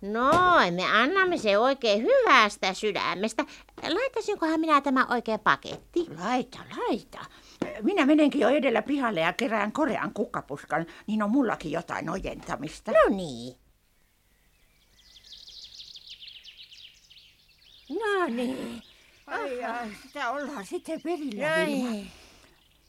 [0.00, 3.44] Noin, me annamme se oikein hyvästä sydämestä.
[3.88, 6.06] Laittaisinkohan minä tämä oikein paketti?
[6.18, 7.18] Laita, laita.
[7.82, 12.92] Minä menenkin jo edellä pihalle ja kerään korean kukkapuskan, niin on mullakin jotain ojentamista.
[12.92, 13.56] No niin.
[17.88, 18.82] No niin.
[19.26, 22.10] Ai, ai, sitä ollaan sitten perillä, niin.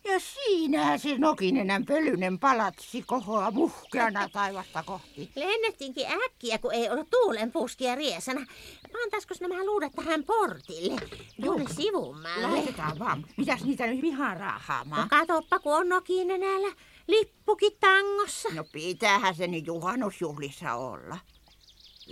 [0.03, 5.31] Ja siinähän se Nokinenän pölyinen palatsi kohoaa muhkeana taivasta kohti.
[5.35, 8.45] Lennettiinkin äkkiä, kun ei ollut tuulen puskia riesana.
[8.93, 11.01] Pantaisko nämä luudat tähän portille?
[11.41, 12.47] Tuonne sivummalle.
[12.47, 13.25] Laitetaan vaan.
[13.37, 15.01] Mitäs niitä nyt vihaa raahaamaan?
[15.01, 16.75] No katoppa, kun on Nokinenällä
[17.07, 18.49] lippukin tangossa.
[18.53, 21.17] No pitäähän se nyt juhannusjuhlissa olla.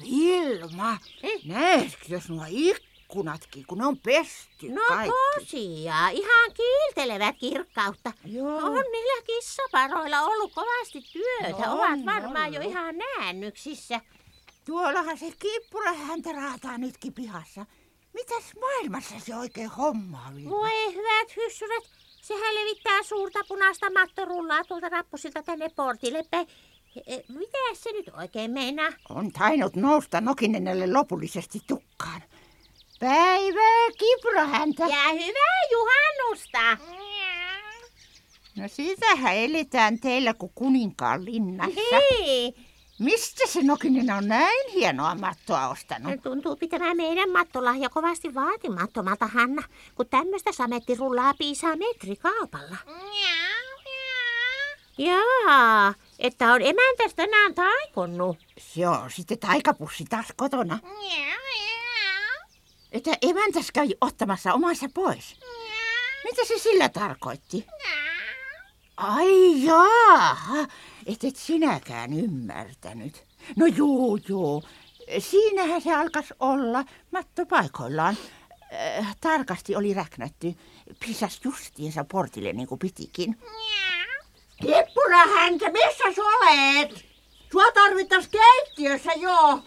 [0.02, 1.42] Vilma, Eh?
[1.46, 2.46] näetkö jos nuo
[3.10, 5.16] ikkunatkin, kun ne on pesty No kaikki?
[5.40, 8.12] tosiaan, ihan kiiltelevät kirkkautta.
[8.26, 8.58] Joo.
[8.58, 11.66] On niillä kissaparoilla ollut kovasti työtä.
[11.66, 14.02] No Ovat on, varmaan on, jo ihan näännyksissä.
[14.66, 17.66] Tuollahan se kippurahäntä raataa nytkin pihassa.
[18.14, 20.50] Mitäs maailmassa se oikein hommaa, Vilma?
[20.52, 21.84] Voi hyvät hyssyrät,
[22.22, 26.48] sehän levittää suurta punaista mattorullaa tuolta rappusilta tänne portille päin.
[27.08, 28.90] E, Mitä se nyt oikein meinaa?
[29.10, 32.22] On tainnut nousta Nokinenelle lopullisesti tukkaan.
[33.00, 34.84] Päivää kippurahäntä.
[34.84, 36.78] Ja hyvää juhannusta!
[38.56, 41.82] No sitähän eletään teillä kuin kuninkaan linnassa.
[41.92, 42.54] Hei!
[43.00, 46.24] Mistä se Nokinen on näin hienoa mattoa ostanut?
[46.24, 49.64] Tuntuu pitämään meidän mattolahja kovasti vaatimattomalta, Hanna,
[49.96, 52.78] kun tämmöistä samettirullaa piisaa metrikaupalla.
[54.98, 58.38] Jaa, että on emäntäs tänään taikonnut.
[59.04, 60.80] On sitten taikapussi taas kotona.
[62.92, 65.36] Että emäntäs kävi ottamassa omansa pois.
[66.24, 67.66] Mitä se sillä tarkoitti?
[68.98, 70.38] Ai jaa,
[71.06, 73.24] et et sinäkään ymmärtänyt.
[73.56, 74.64] No juu, juu.
[75.20, 78.18] Siinähän se alkas olla matto paikoillaan.
[79.00, 80.56] Äh, tarkasti oli räknätty.
[81.06, 83.38] Pisas justiinsa portille niin kuin pitikin.
[84.62, 87.06] Kippurahäntä, missä sä olet?
[87.52, 89.64] Sua tarvittais keittiössä jo.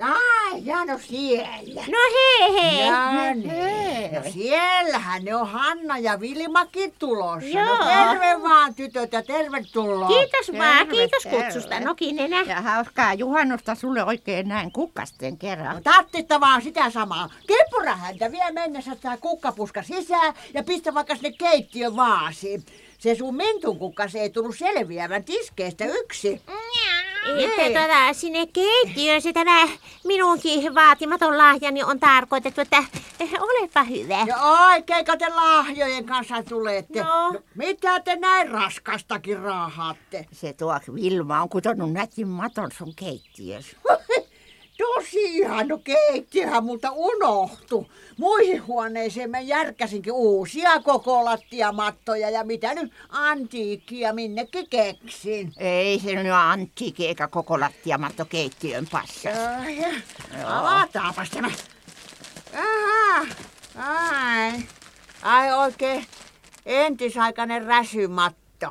[0.00, 1.82] Ai, ja no siellä.
[1.88, 2.86] No hei hei.
[2.86, 4.14] Ja niin.
[4.14, 7.48] No siellähän ne on Hanna ja Vilimakin tulossa.
[7.64, 7.84] No Joo.
[7.84, 10.08] terve vaan tytöt ja tervetuloa.
[10.08, 11.42] Kiitos vaan, Terve, kiitos terve.
[11.44, 12.40] kutsusta, Nokinenä.
[12.42, 15.74] Ja hauskaa juhannusta sulle oikein näin kukkasten kerran.
[15.76, 17.28] No, Tattitta vaan sitä samaa.
[17.46, 22.64] Kippurahäntä vie mennessä tää kukkapuska sisään ja pistä vaikka sinne keittiön vaasiin.
[22.98, 26.42] Se sun mentun kukkas ei tullut selviävän tiskeestä yksi.
[27.24, 29.68] Että tota, sinne keittiöön se tämä
[30.04, 32.84] minunkin vaatimaton lahjani on tarkoitettu, että
[33.20, 34.24] eh, olepa hyvä.
[34.26, 37.02] Ja oikein te lahjojen kanssa tulette.
[37.02, 37.34] No.
[37.54, 40.26] mitä te näin raskastakin raahaatte?
[40.32, 43.76] Se tuo Vilma on kutonut nätin maton sun keittiössä.
[44.78, 47.90] Tosi ihano keittiöhän multa unohtu.
[48.16, 55.52] Muihin huoneisiin mä järkäsinkin uusia koko lattiamattoja ja mitä nyt antiikkia minnekin keksin.
[55.56, 59.28] Ei se nyt antiikki eikä koko lattiamatto keittiön passa.
[59.60, 59.84] Ai,
[60.44, 61.50] Avataanpas tämä.
[62.54, 63.26] Aha,
[63.76, 64.52] ai,
[65.22, 66.06] ai oikein
[66.66, 68.66] entisaikainen räsymatto.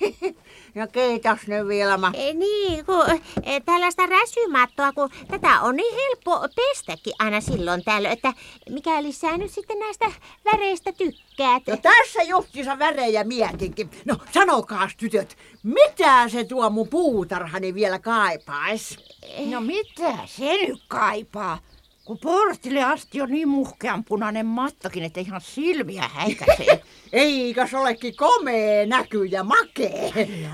[0.74, 2.10] ja kiitos nyt Vilma.
[2.14, 3.04] Eh, Niin, kun
[3.42, 8.32] eh, tällaista räsymattoa, kun tätä on niin helppo pestäkin aina silloin tällöin, että
[8.70, 10.12] mikäli sä nyt sitten näistä
[10.44, 11.62] väreistä tykkäät.
[11.66, 13.90] No tässä justiinsa värejä mietinkin.
[14.04, 18.96] No sanokaas tytöt, mitä se tuo mun puutarhani vielä kaipais?
[19.46, 21.58] No mitä se nyt kaipaa?
[22.10, 26.82] Kun portille asti on niin muhkean punainen mattokin, että ihan silmiä häikäisee.
[27.12, 30.12] Eikös olekin komea näky ja makee.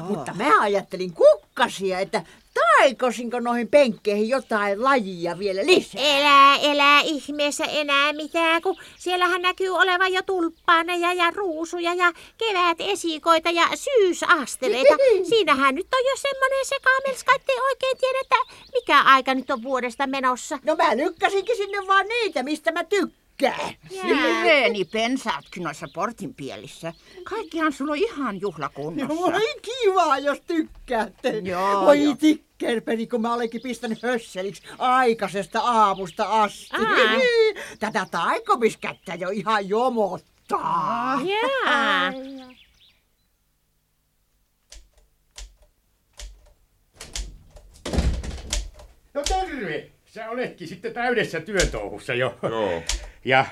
[0.09, 1.13] Mutta mä ajattelin
[1.57, 2.23] kukkasia, että
[2.55, 6.01] taikosinko noihin penkkeihin jotain lajia vielä lisää.
[6.03, 12.77] Elää, elää ihmeessä enää mitään, kun siellähän näkyy olevan jo tulppaaneja ja ruusuja ja kevät
[12.81, 14.95] esikoita ja syysasteleita.
[15.29, 18.37] Siinähän nyt on jo semmoinen sekamelska, ettei oikein tiedä, että
[18.73, 20.59] mikä aika nyt on vuodesta menossa.
[20.65, 23.26] No mä lykkäsinkin sinne vaan niitä, mistä mä tykkään.
[24.03, 26.93] Hirveeni pensaatkin noissa portin pielissä.
[27.25, 29.17] Kaikkihan sulla on ihan juhlakunnossa.
[29.17, 31.39] Voi kiva, jos tykkäätte.
[31.39, 32.17] Joo, Voi joo.
[32.17, 36.77] tikkerpeli, kun mä olenkin pistänyt hösseliksi aikaisesta aamusta asti.
[36.77, 37.21] Aa.
[37.81, 41.21] Tätä taikomiskättä jo ihan jomottaa.
[41.25, 42.13] Jaa.
[49.15, 49.96] No terve!
[50.17, 52.39] Sä oletkin sitten täydessä työtouhussa jo.
[52.43, 52.83] Joo.
[53.25, 53.47] Ja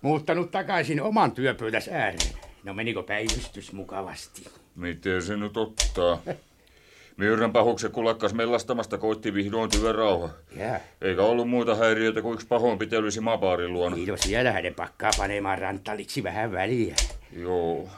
[0.00, 2.32] muuttanut takaisin oman työpöytäs ääreen.
[2.64, 4.44] No menikö päivystys mukavasti?
[4.76, 6.22] Miten se nyt ottaa?
[7.16, 10.28] Myyrän pahuksen kulakkas mellastamasta koitti vihdoin työrauha.
[10.56, 10.80] Jää.
[11.00, 13.96] Eikä ollut muita häiriöitä kuin yksi pahoinpitely simapaarin luona.
[14.06, 16.94] No siellähän ne pakkaa panemaan rantaliksi vähän väliä.
[17.36, 17.88] Joo.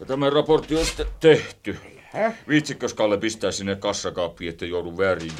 [0.00, 0.86] Ja tämä raportti on
[1.20, 1.76] tehty.
[2.12, 2.34] Häh?
[2.48, 5.32] Viitsikös Kalle pistää sinne kassakaappiin, ettei joudu väärin?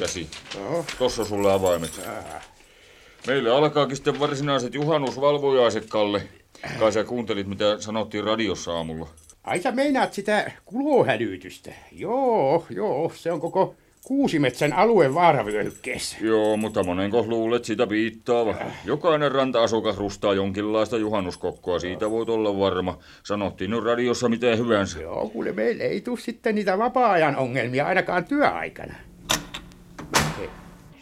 [0.55, 0.85] Joo.
[0.99, 2.01] Tossa sulle avaimet.
[3.27, 6.27] Meille alkaakin sitten varsinaiset juhannusvalvojaiset, Kalle.
[6.79, 9.07] Kai sä kuuntelit, mitä sanottiin radiossa aamulla.
[9.43, 11.71] Ai sä meinaat sitä kulohälytystä?
[11.91, 13.75] Joo, joo, se on koko
[14.09, 16.17] Kuusimetsän alueen vaaravyöhykkeessä.
[16.21, 18.55] Joo, mutta monenko luulet sitä piittaava.
[18.85, 22.97] Jokainen ranta-asukas rustaa jonkinlaista juhannuskokkoa, siitä voit olla varma.
[23.23, 24.99] Sanottiin nyt radiossa mitä hyvänsä.
[25.01, 28.93] Joo, kuule meille ei tule sitten niitä vapaa-ajan ongelmia ainakaan työaikana.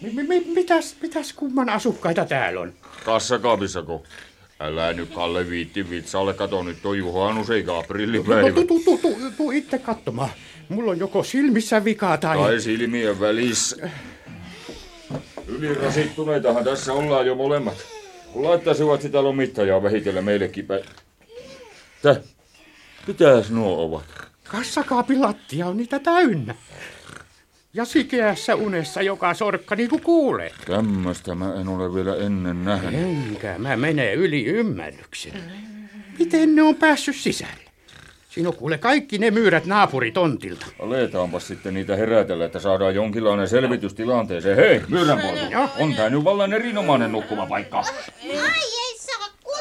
[0.01, 2.73] Mi- mi- mi- mitäs, mitäs kumman asukkaita täällä on?
[3.05, 4.03] Kassakaapissako?
[4.59, 8.51] Älä nyt Kalle viitti vitsalle, kato nyt on juhannus eikä No, aprillipäivä.
[8.51, 10.29] tu, tu, tu, tu, tu itse katsomaan.
[10.69, 12.37] Mulla on joko silmissä vikaa tai...
[12.37, 13.89] Tai silmien välissä.
[15.47, 17.77] Ylirasittuneitahan tässä ollaan jo molemmat.
[18.33, 20.83] Kun laittaisivat sitä lomittajaa vähitellen meillekin päin.
[22.01, 22.21] Tä?
[23.07, 24.03] Mitäs nuo ovat?
[24.43, 26.55] Kassakaapin lattia on niitä täynnä.
[27.73, 30.51] Ja sikeässä unessa joka sorkka niin kuin kuulee.
[30.65, 32.93] Tämmöstä mä en ole vielä ennen nähnyt.
[32.93, 35.33] Enkä mä mene yli ymmärryksen.
[36.19, 37.66] Miten ne on päässyt sisälle?
[38.37, 40.65] Siinä on kuule kaikki ne myyrät naapuritontilta.
[40.79, 44.55] Aletaanpas sitten niitä herätellä, että saadaan jonkinlainen selvitys tilanteeseen.
[44.55, 47.77] Hei, myyrän poika, on tää nyt vallan erinomainen nukkumapaikka.
[47.77, 48.86] Ai.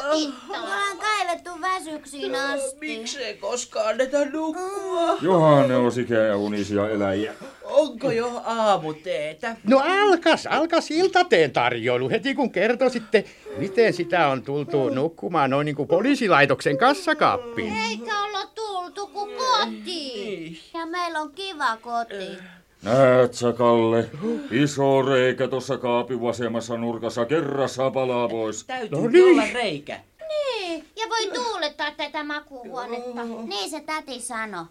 [0.03, 2.77] Me ollaan kaivettu väsyksiin asti.
[2.79, 5.17] Miksei koskaan anneta nukkua?
[5.21, 7.33] Johan ne on sikä unisia eläjiä.
[7.63, 9.55] Onko jo aamuteetä?
[9.63, 13.25] No alkas, alkas iltateen tarjoilu heti kun kertoisitte,
[13.57, 17.77] miten sitä on tultu nukkumaan noin niin kuin poliisilaitoksen kassakaappiin.
[17.89, 20.59] Eikä olla tultu kuin kotiin.
[20.73, 22.37] Ja meillä on kiva koti.
[22.83, 24.09] Näet sä, Kalle?
[24.51, 27.25] Iso reikä tuossa kaapin vasemmassa nurkassa.
[27.25, 28.63] Kerrassa palaa pois.
[28.63, 29.25] Täytyy No niin.
[29.39, 29.99] olla reikä.
[30.29, 33.23] Niin, ja voi tuulettaa tätä makuuhuonetta.
[33.23, 34.65] Niin se täti sanoi.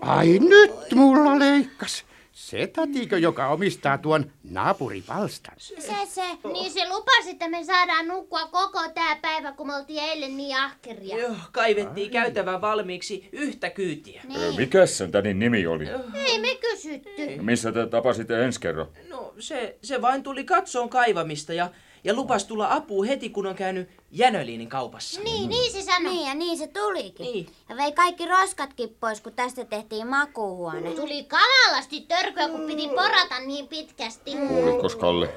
[0.00, 2.04] Ai nyt mulla leikkas.
[2.36, 5.54] Se tätikö, joka omistaa tuon naapuripalstan.
[5.58, 5.76] Se
[6.08, 6.22] se,
[6.52, 10.56] niin se lupasi, että me saadaan nukkua koko tää päivä, kun me oltiin eilen niin
[10.56, 11.18] ahkeria.
[11.18, 14.22] Joo, kaivettiin käytävän valmiiksi yhtä kyytiä.
[14.36, 15.84] Ö, Mikäs sen tänin nimi oli?
[16.14, 17.38] Ei me kysytty.
[17.40, 18.86] Missä te tapasitte ensi kerran?
[19.08, 21.70] No, se, se vain tuli katsoon kaivamista ja,
[22.06, 25.20] ja lupas tulla apuun heti, kun on käynyt Jänöliinin kaupassa.
[25.20, 26.12] Niin, niin se sanoi.
[26.12, 27.24] Niin ja niin se tulikin.
[27.26, 27.46] Niin.
[27.68, 30.90] Ja vei kaikki roskatkin pois, kun tästä tehtiin makuuhuone.
[30.90, 34.36] Tuli kamalasti törkyä, kun piti porata niin pitkästi.
[34.48, 35.28] Kuulitkos, Kalle?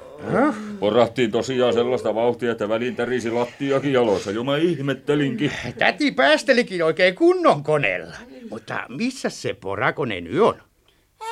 [0.80, 4.32] Porahtiin tosiaan sellaista vauhtia, että väliin tärisi lattiakin jaloissa.
[4.32, 5.52] Jo mä ihmettelinkin.
[5.78, 8.16] Täti päästelikin oikein kunnon koneella.
[8.50, 10.62] Mutta missä se porakone nyt on?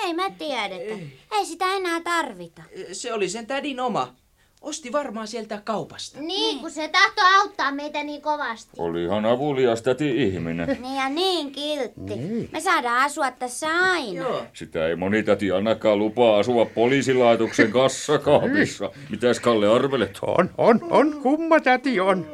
[0.04, 1.06] Ei me tiedetä.
[1.32, 2.62] Ei sitä enää tarvita.
[2.92, 4.16] Se oli sen tädin oma.
[4.62, 6.20] Osti varmaan sieltä kaupasta.
[6.22, 8.72] Niin, kun se tahto auttaa meitä niin kovasti.
[8.78, 10.78] Olihan avulias täti ihminen.
[10.82, 12.50] Niin ja niin kiltti.
[12.52, 14.22] Me saadaan asua tässä aina.
[14.22, 14.44] Joo.
[14.54, 18.92] Sitä ei moni täti annakaan lupaa asua poliisilaitoksen kassakaapissa.
[19.10, 20.20] Mitäs Kalle arvelet?
[20.22, 21.20] On, on, on.
[21.22, 22.28] Kumma täti on.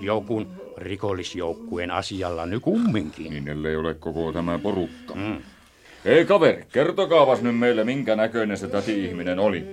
[0.00, 0.46] Jokun
[0.76, 3.30] rikollisjoukkueen asialla nyt kumminkin.
[3.30, 5.14] Niin ellei ole koko tämä porukka.
[5.14, 5.42] Mm.
[6.04, 9.66] Hei kaveri, kertokaapas nyt meille, minkä näköinen se täti-ihminen oli.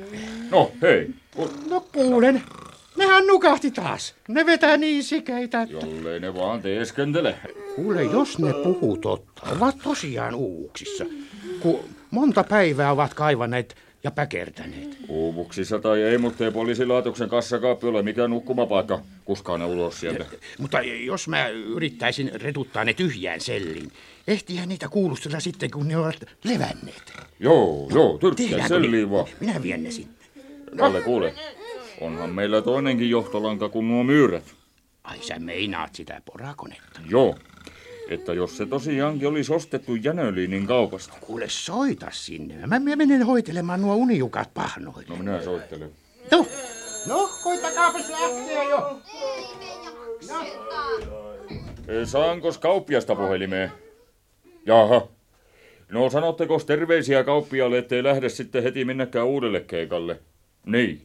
[0.52, 1.10] No, hei,
[1.70, 2.42] No kuulen.
[2.98, 4.16] Nehän nukahti taas.
[4.28, 5.86] Ne vetää niin sikeitä, että...
[5.86, 7.36] jollei ne vaan teeskentele.
[7.76, 11.06] Kuule, jos ne puhuu totta, ovat tosiaan uuksissa.
[11.60, 11.80] Kun
[12.12, 14.98] monta päivää ovat kaivaneet ja päkertäneet.
[15.08, 19.00] Uuvuksissa tai ei, mutta ei poliisilaitoksen kassakaappi ole mikään nukkumapaikka.
[19.26, 20.26] Kuskaa ne ulos sieltä.
[20.60, 23.92] Mutta jos mä yrittäisin retuttaa ne tyhjään selliin,
[24.30, 27.14] ehtihän niitä kuulustella sitten, kun ne ovat levänneet.
[27.40, 29.12] Joo, joo, tyrkkää niin?
[29.12, 29.26] vaan.
[29.40, 30.14] Minä vien ne sinne.
[30.78, 31.34] Kalle, kuule.
[32.02, 34.44] Onhan meillä toinenkin johtolanka kuin nuo myyrät.
[35.04, 37.00] Ai sä meinaat sitä porakonetta.
[37.10, 37.36] Joo.
[38.10, 41.14] Että jos se tosiaankin olisi ostettu Jänöliinin kaupasta.
[41.22, 42.68] Kuule, soita sinne.
[42.68, 45.06] Mä, mä menen hoitelemaan nuo unijukat pahnoille.
[45.10, 45.92] No minä soittelen.
[46.32, 46.46] No,
[47.08, 49.02] no koitakaapis lähteä jo.
[51.88, 53.72] E, Saankos kauppiasta puhelimeen?
[54.70, 55.08] Jaha.
[55.90, 60.20] No sanotteko terveisiä kauppiaalle, ettei lähde sitten heti minnekään uudelle keikalle?
[60.66, 61.02] Niin.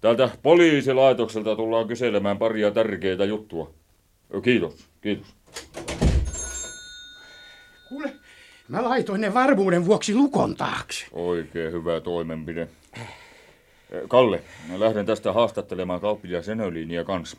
[0.00, 3.70] Täältä poliisilaitokselta tullaan kyselemään paria tärkeitä juttua.
[4.42, 5.26] Kiitos, kiitos.
[7.88, 8.12] Kuule,
[8.68, 11.06] mä laitoin ne varmuuden vuoksi lukon taakse.
[11.12, 12.68] Oikein hyvä toimenpide.
[14.08, 17.36] Kalle, mä lähden tästä haastattelemaan kauppia Senöliiniä kanssa.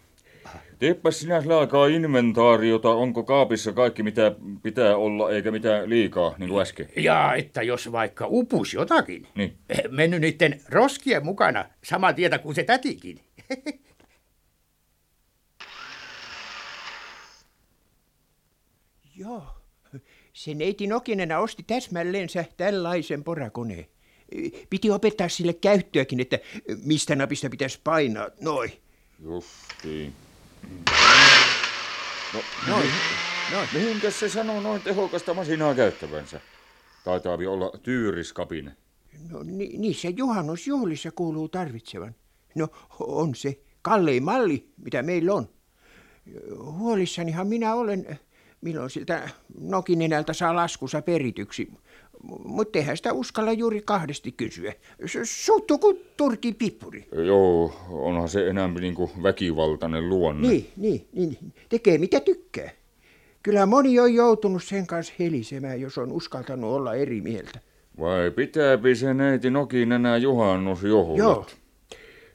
[0.80, 6.50] Teepä sinä sillä aikaa inventaariota, onko kaapissa kaikki mitä pitää olla eikä mitään liikaa, niin
[6.50, 6.90] kuin äsken.
[6.96, 9.58] Ja että jos vaikka upus jotakin, Niin.
[9.90, 13.20] mennyt niiden roskien mukana saman tietä kuin se tätikin.
[19.16, 19.44] Joo.
[20.34, 23.86] Se neiti Nokinena osti täsmälleensä tällaisen porakoneen.
[24.70, 26.40] Piti opettaa sille käyttöäkin, että
[26.84, 28.28] mistä napista pitäisi painaa.
[28.42, 28.72] Noin.
[29.24, 30.14] Justiin.
[32.34, 32.90] No, noin.
[33.54, 36.42] No, mihinkäs se sanoo noin tehokasta masinaa käyttävänsä?
[37.04, 38.76] Taitaa olla tyyriskapine.
[39.30, 42.16] No ni- niissä juhannusjuhlissa kuuluu tarvitsevan.
[42.56, 42.68] No
[43.00, 45.50] on se kallein malli, mitä meillä on.
[46.64, 48.20] Huolissanihan minä olen,
[48.62, 49.30] milloin siltä
[49.62, 51.72] Nokinenältä saa laskussa perityksi.
[52.46, 54.74] Mutta eihän sitä uskalla juuri kahdesti kysyä.
[55.24, 57.08] Suuttuu kuin turkin pippuri.
[57.26, 60.48] Joo, onhan se enemmän niinku väkivaltainen luonne.
[60.48, 61.38] Niin, niin, niin.
[61.70, 62.70] Tekee mitä tykkää.
[63.44, 67.60] Kyllä moni on joutunut sen kanssa helisemään, jos on uskaltanut olla eri mieltä.
[68.00, 71.18] Vai pitääpi se neiti Nokin enää juhannusjuhlat?
[71.18, 71.46] Joo.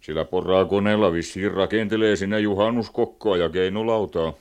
[0.01, 4.33] Sillä porakoneella vissiin rakentelee sinne juhannuskokkoa ja keinulautaa.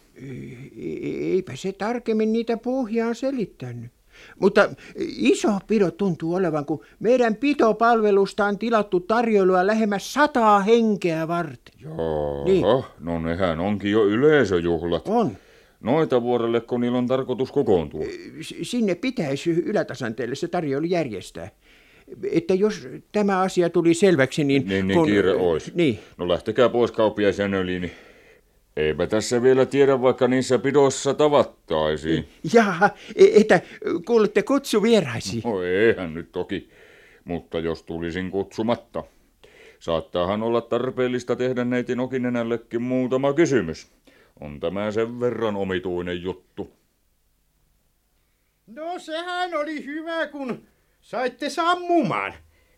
[1.21, 3.91] Eipä se tarkemmin niitä pohjaan selittänyt.
[4.39, 4.69] Mutta
[5.17, 11.73] iso pidot tuntuu olevan, kun meidän pitopalvelusta on tilattu tarjoilua lähemmäs sataa henkeä varten.
[11.79, 12.63] Joo, Niin.
[12.99, 15.07] no nehän onkin jo yleisöjuhlat.
[15.07, 15.37] On.
[15.81, 18.05] Noita vuorelle, kun niillä on tarkoitus kokoontua.
[18.61, 21.49] Sinne pitäisi ylätasanteelle se tarjoilu järjestää.
[22.31, 24.67] Että jos tämä asia tuli selväksi, niin...
[24.67, 25.75] Niin, niin kiire ois.
[25.75, 25.99] Niin.
[26.17, 27.81] No lähtekää pois kauppiaisjänöliin.
[27.81, 27.91] Niin
[28.77, 32.29] eipä tässä vielä tiedä, vaikka niissä pidoissa tavattaisiin.
[32.53, 33.61] Jaha, e- että
[34.05, 35.43] kuulette kutsu vieraisiin.
[35.45, 36.69] No eihän nyt toki,
[37.25, 39.03] mutta jos tulisin kutsumatta.
[39.79, 43.91] Saattaahan olla tarpeellista tehdä neiti Nokinenällekin muutama kysymys.
[44.39, 46.71] On tämä sen verran omituinen juttu.
[48.67, 50.63] No sehän oli hyvä, kun
[51.01, 52.33] saitte sammumaan.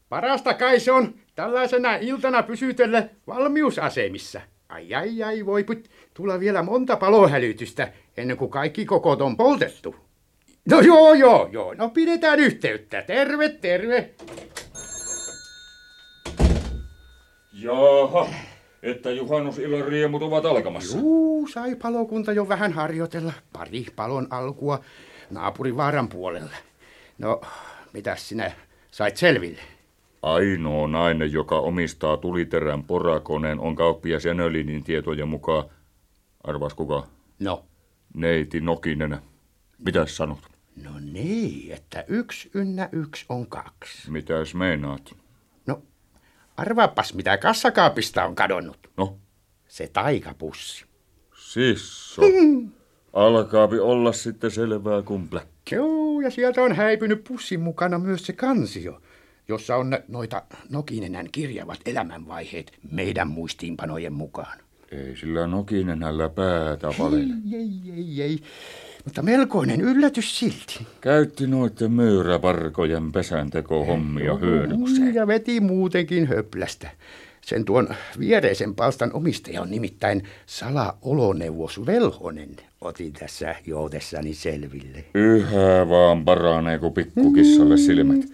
[0.10, 4.42] Parasta kai se on tällaisena iltana pysytellä valmiusasemissa.
[4.70, 9.96] Ai ai ai, voi put, tulla vielä monta palohälytystä ennen kuin kaikki kokot on poltettu.
[10.70, 11.74] No joo, joo, joo.
[11.74, 13.02] No pidetään yhteyttä.
[13.02, 14.10] Terve, terve.
[17.54, 18.30] Jaha,
[18.84, 20.98] että juhannusillan riemut ovat alkamassa.
[20.98, 23.34] Juu, sai palokunta jo vähän harjoitella.
[23.54, 24.80] Pari palon alkua
[25.30, 26.56] naapurin vaaran puolella.
[27.18, 27.42] No,
[27.94, 28.52] mitäs sinä
[28.92, 29.60] sait selville?
[30.24, 35.64] Ainoa nainen, joka omistaa tuliterän porakoneen, on kauppias Jänölinin tietojen mukaan.
[36.44, 37.08] Arvas kuka?
[37.40, 37.66] No.
[38.14, 39.18] Neiti Nokinen.
[39.86, 40.40] Mitäs sanot?
[40.84, 44.12] No niin, että yksi ynnä yksi on kaksi.
[44.12, 45.16] Mitäs meinaat?
[45.66, 45.82] No,
[46.58, 48.90] arvaapas mitä kassakaapista on kadonnut.
[48.98, 49.18] No?
[49.68, 50.86] Se taikapussi.
[51.38, 52.22] Sisso.
[53.14, 55.48] Alkaapi olla sitten selvää kumple.
[55.72, 59.02] Joo, ja sieltä on häipynyt pussin mukana myös se kansio,
[59.48, 64.58] jossa on noita Nokinenän kirjavat elämänvaiheet meidän muistiinpanojen mukaan.
[64.92, 67.34] Ei sillä Nokinenällä päätä valelle.
[67.54, 68.40] Ei, ei, ei, ei.
[69.06, 70.88] Mutta melkoinen yllätys silti.
[71.02, 75.14] Käytti noiden möyräparkojen pesänteko hommia hyödykseen.
[75.14, 76.90] Ja veti muutenkin höplästä.
[77.42, 77.88] Sen tuon
[78.20, 82.56] viereisen palstan omistaja on nimittäin salaoloneuvos Velhonen.
[82.82, 85.06] Otin tässä joutessani selville.
[85.14, 88.26] Yhä vaan paranee, kun pikkukissalle silmät.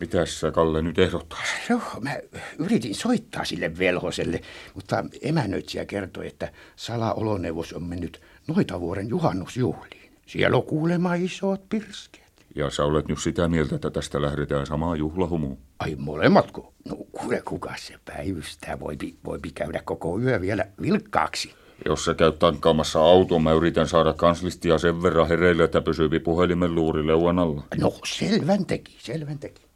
[0.00, 1.38] Mitäs sä, Kalle, nyt ehdottaa?
[1.68, 2.16] No, mä
[2.58, 4.40] yritin soittaa sille velhoselle,
[4.74, 10.12] mutta emännöitsijä kertoi, että salaoloneuvos on mennyt noita vuoren juhannusjuhliin.
[10.26, 12.28] Siellä on kuulemma isot pirskeet.
[12.54, 15.58] Ja sä olet nyt sitä mieltä, että tästä lähdetään samaan juhlahumuun.
[15.78, 16.72] Ai molemmatko?
[16.88, 18.80] No kuule, kuka se päivystää?
[18.80, 21.54] Voipi, voipi käydä koko yö vielä vilkkaaksi.
[21.86, 26.74] Jos sä käyt tankkaamassa autoa, mä yritän saada kanslistia sen verran hereille, että pysyy puhelimen
[26.74, 27.62] luuri leuan alla.
[27.80, 29.67] No, selvän teki, selvän teki.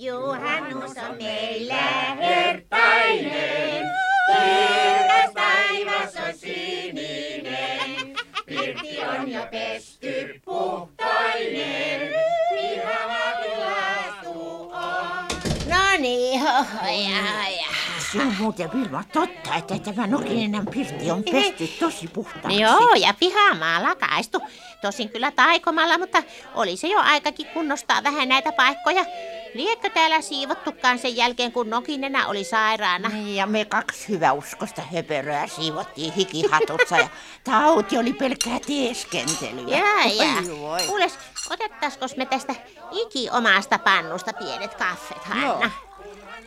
[0.00, 1.74] Juhannus on meillä
[2.20, 3.90] hertainen,
[4.32, 12.12] kirkas taivas on sininen, pirtti on jo pesty puhtainen,
[12.54, 14.30] pihavalaistu
[14.72, 15.28] on.
[15.66, 17.77] No niin, hohoja, ja.
[18.12, 22.60] Se on muuten Vilma totta, että tämä Nokinen pirtti on pesty tosi puhtaaksi.
[22.60, 24.40] Joo, ja pihamaa lakaistu.
[24.82, 26.22] Tosin kyllä taikomalla, mutta
[26.54, 29.04] oli se jo aikakin kunnostaa vähän näitä paikkoja.
[29.54, 33.08] Liekö täällä siivottukaan sen jälkeen, kun Nokinenä oli sairaana?
[33.08, 37.08] Niin, ja me kaksi hyväuskosta höperöä siivottiin hikihatussa ja
[37.44, 39.78] tauti oli pelkkää teeskentelyä.
[39.78, 40.78] Jaa, jaa.
[40.86, 41.18] Kuules,
[41.50, 42.54] otettaisiko me tästä
[42.92, 45.70] iki omasta pannusta pienet kaffet, Hanna?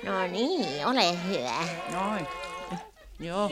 [0.03, 1.67] No niin, ole hyvä.
[1.91, 2.27] Noin.
[3.19, 3.51] Joo.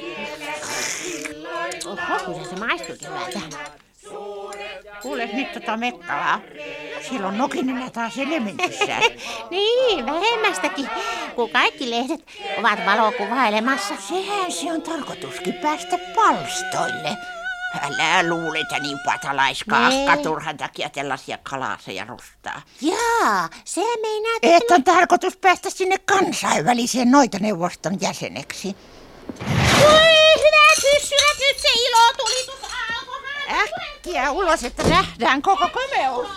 [1.85, 3.39] Oho, kyllä se maistuukin hyvältä.
[5.01, 6.41] Kuule nyt tota Mekkalaa.
[7.09, 8.99] Siellä on Nokinen taas elementissä.
[9.51, 10.89] niin, vähemmästäkin,
[11.35, 12.21] kun kaikki lehdet
[12.59, 13.93] ovat valokuvailemassa.
[14.07, 17.17] Sehän se on tarkoituskin päästä palstoille.
[17.81, 20.23] Älä luule, että niin patalaiskaakka Nee.
[20.23, 22.61] turhan takia tällaisia kalaseja rustaa.
[22.81, 24.33] Jaa, se meinaa...
[24.41, 28.75] Että on tarkoitus päästä sinne kansainväliseen noitaneuvoston jäseneksi.
[29.81, 33.59] Voi hyvät hyssyrät, nyt se ilotulitus alkoi.
[33.95, 36.27] Äkkiä ulos, että nähdään koko komeus.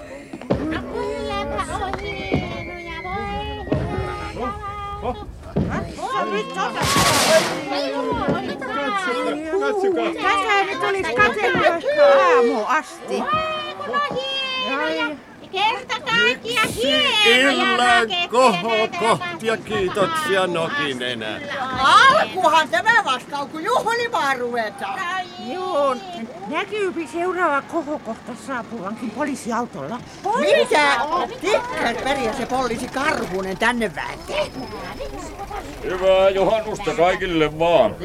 [0.59, 3.65] No kylläpä on hienoja, voi.
[5.01, 5.34] Katsokaa.
[10.22, 11.84] Tässä nyt olisi katsellut
[12.36, 13.24] aamu asti.
[15.55, 21.39] Kerta kaikkiaan hienoja Illan raketteja koho näitä kohti ja kiitoksia Nokinenä.
[21.79, 24.99] Alkuhan tämä vasta on, kun juhlimaan ruvetaan.
[25.53, 25.95] Joo,
[26.47, 29.99] näkyypi seuraava kohokohta saapuvankin poliisiautolla.
[30.39, 30.99] Mitä?
[31.41, 34.51] Tikkäs periä se poliisi Karhunen tänne väänteen.
[35.83, 37.95] Hyvää juhannusta kaikille vaan.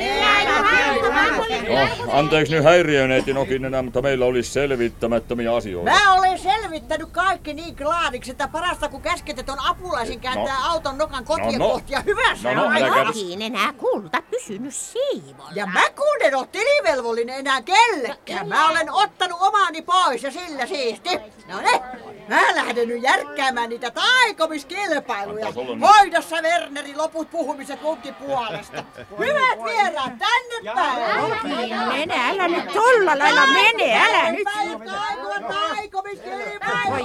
[1.68, 5.90] No, anteeksi nyt häiriöneeti Nokinenä, mutta meillä olisi selvittämättömiä asioita.
[5.90, 10.72] Mä olen selvittänyt kaikki niin klaariksi, että parasta kun käsketet on apulaisin kääntää No.
[10.72, 11.68] auton nokan kotia No, no.
[11.70, 12.76] kohti ja hyvä se No, no, on.
[12.76, 15.50] älä- Nokin enää kulta pysynyt siivolla.
[15.54, 18.48] Ja mä kun en oo tilivelvollinen enää kellekään.
[18.48, 21.10] Mä olen ottanut omani pois ja sillä siisti.
[21.48, 21.82] No ne,
[22.30, 25.46] mä lähden nyt järkkäämään niitä taikomiskilpailuja.
[25.80, 28.84] Hoida sä Werneri loput puhumiset munkin puolesta.
[29.18, 31.88] Hyvät vieraat, tänne päin.
[31.88, 34.48] Mene, älä nyt tolla lailla mene, älä nyt.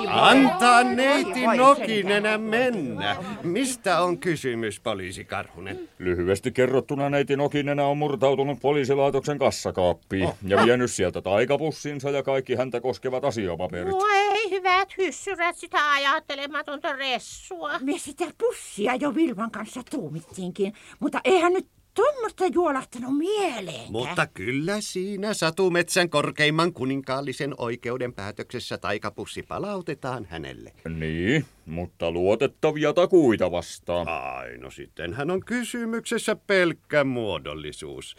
[0.07, 3.15] Antaa neiti Nokinenä mennä.
[3.43, 5.89] Mistä on kysymys, poliisi Karhunen?
[5.99, 10.35] Lyhyesti kerrottuna neiti Nokinenä on murtautunut poliisilaitoksen kassakaappiin oh.
[10.47, 13.93] ja vienyt sieltä taikapussinsa ja kaikki häntä koskevat asiapaperit.
[13.93, 17.79] Voi hyvät hyssyrät sitä ajattelematonta ressua.
[17.79, 23.91] Me sitä pussia jo Vilman kanssa tuumittiinkin, mutta eihän nyt tuommoista juolahtanut mieleen.
[23.91, 30.73] Mutta kyllä siinä Satumetsän korkeimman kuninkaallisen oikeuden päätöksessä taikapussi palautetaan hänelle.
[30.89, 34.07] Niin, mutta luotettavia takuita vastaan.
[34.07, 38.15] Ai, no sittenhän on kysymyksessä pelkkä muodollisuus.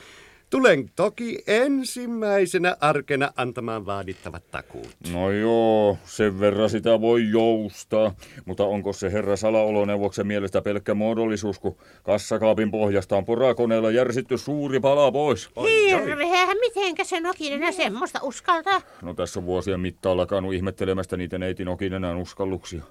[0.51, 4.89] Tulen toki ensimmäisenä arkena antamaan vaadittavat takuut.
[5.13, 8.15] No joo, sen verran sitä voi joustaa.
[8.45, 14.81] Mutta onko se herra salaoloneuvoksen mielestä pelkkä muodollisuus, kun kassakaapin pohjasta on porakoneella järsitty suuri
[14.81, 15.51] pala pois?
[15.63, 18.81] Hirveä, mitenkä se Nokinen semmoista uskaltaa?
[19.03, 22.83] No tässä on vuosien mittaan alkanut ihmettelemästä niitä neiti Nokinen uskalluksia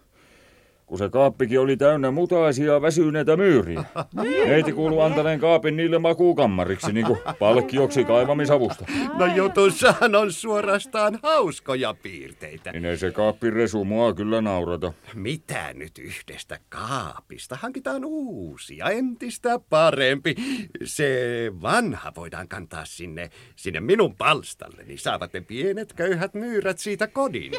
[0.86, 3.83] kun se kaappikin oli täynnä mutaisia väsyneitä myyriä.
[4.45, 8.86] Neiti kuuluu antaneen kaapin niille makuukammariksi, niin kuin palkkioksi kaivamisavusta.
[9.17, 12.71] No jutussahan on suorastaan hauskoja piirteitä.
[12.71, 14.93] Niin ei se kaappi resu mua kyllä naurata.
[15.13, 17.57] Mitä nyt yhdestä kaapista?
[17.61, 20.36] Hankitaan uusia, entistä parempi.
[20.83, 21.15] Se
[21.61, 27.51] vanha voidaan kantaa sinne, sinne minun palstalle, niin saavat ne pienet köyhät myyrät siitä kodin.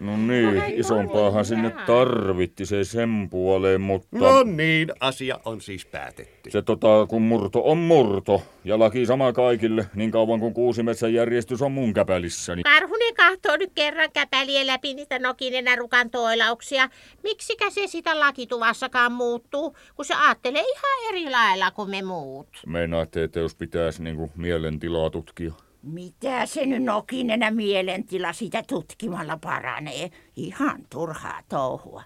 [0.00, 4.18] No niin, isompaahan sinne tarvitti se sen puoleen, mutta...
[4.18, 6.50] No niin, asia on siis päätetty.
[6.50, 11.62] Se tota, kun murto on murto, ja laki sama kaikille, niin kauan kuin kuusimetsän järjestys
[11.62, 12.62] on mun käpälissäni.
[12.62, 16.88] Karhunen kahtoo nyt kerran käpälien läpi niitä nokinen rukan toilauksia.
[17.22, 22.48] Miksikä se sitä lakituvassakaan muuttuu, kun se ajattelee ihan eri lailla kuin me muut?
[22.66, 25.52] Meinaatte, että jos pitäisi niinku mielentilaa tutkia?
[25.82, 30.10] Mitä se nyt nokinenä mielentila sitä tutkimalla paranee?
[30.36, 32.02] Ihan turhaa touhua.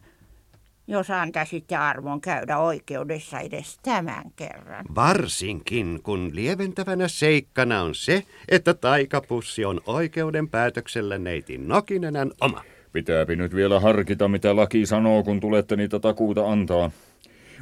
[0.89, 4.87] Jos antaisitte arvon käydä oikeudessa edes tämän kerran.
[4.95, 12.63] Varsinkin, kun lieventävänä seikkana on se, että taikapussi on oikeuden päätöksellä neitin Nokinenän oma.
[12.93, 16.91] Pitääpi nyt vielä harkita, mitä laki sanoo, kun tulette niitä takuuta antaa.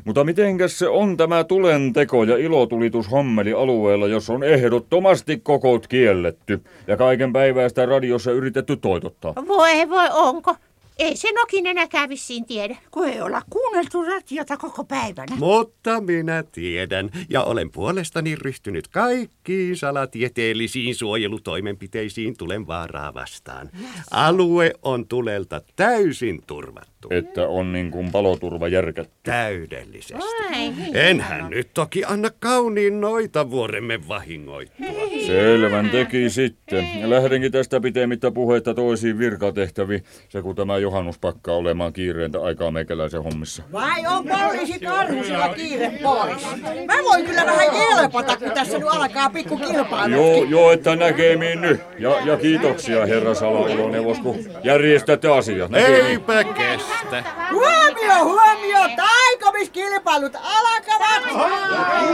[0.04, 6.60] Mutta mitenkäs se on tämä tulenteko ja ilotulitus hommeli alueella, jos on ehdottomasti kokot kielletty
[6.86, 9.32] ja kaiken päiväistä radiossa yritetty toitottaa?
[9.48, 10.56] Voi voi, onko?
[10.98, 12.76] Ei se Nokinenäkään vissiin tiedä.
[12.90, 15.36] Kun ei olla kuunneltu radiota koko päivänä.
[15.36, 23.70] Mutta minä tiedän ja olen puolestani ryhtynyt kaikkiin salatieteellisiin suojelutoimenpiteisiin tulen vaaraa vastaan.
[24.10, 27.08] Alue on tulelta täysin turvattu.
[27.10, 29.14] Että on niin kuin paloturva järkätty.
[29.22, 30.24] Täydellisesti.
[30.50, 34.86] Ai, Enhän nyt toki anna kauniin noita vuoremme vahingoittua.
[35.26, 37.10] Selvän teki sitten.
[37.10, 40.04] Lähdenkin tästä pitemmittä puhetta toisiin virkatehtäviin.
[40.28, 43.62] Se kun tämä Johannus pakkaa olemaan kiireintä aikaa meikäläisen hommissa.
[43.72, 46.46] Vai on poliisi karhusilla kiire pois?
[46.86, 50.14] Mä voin kyllä vähän jelpata, kun tässä nyt alkaa pikku kilpailu.
[50.14, 51.80] Joo, joo, että näkemiin nyt.
[51.98, 55.70] Ja, ja kiitoksia herra Salaoloneuvos, kun järjestätte asiat.
[55.70, 56.04] Näkemiin.
[56.06, 57.24] Eipä kestä.
[57.50, 58.96] Huomio, huomio!
[58.96, 61.24] Taikomiskilpailut alkavat!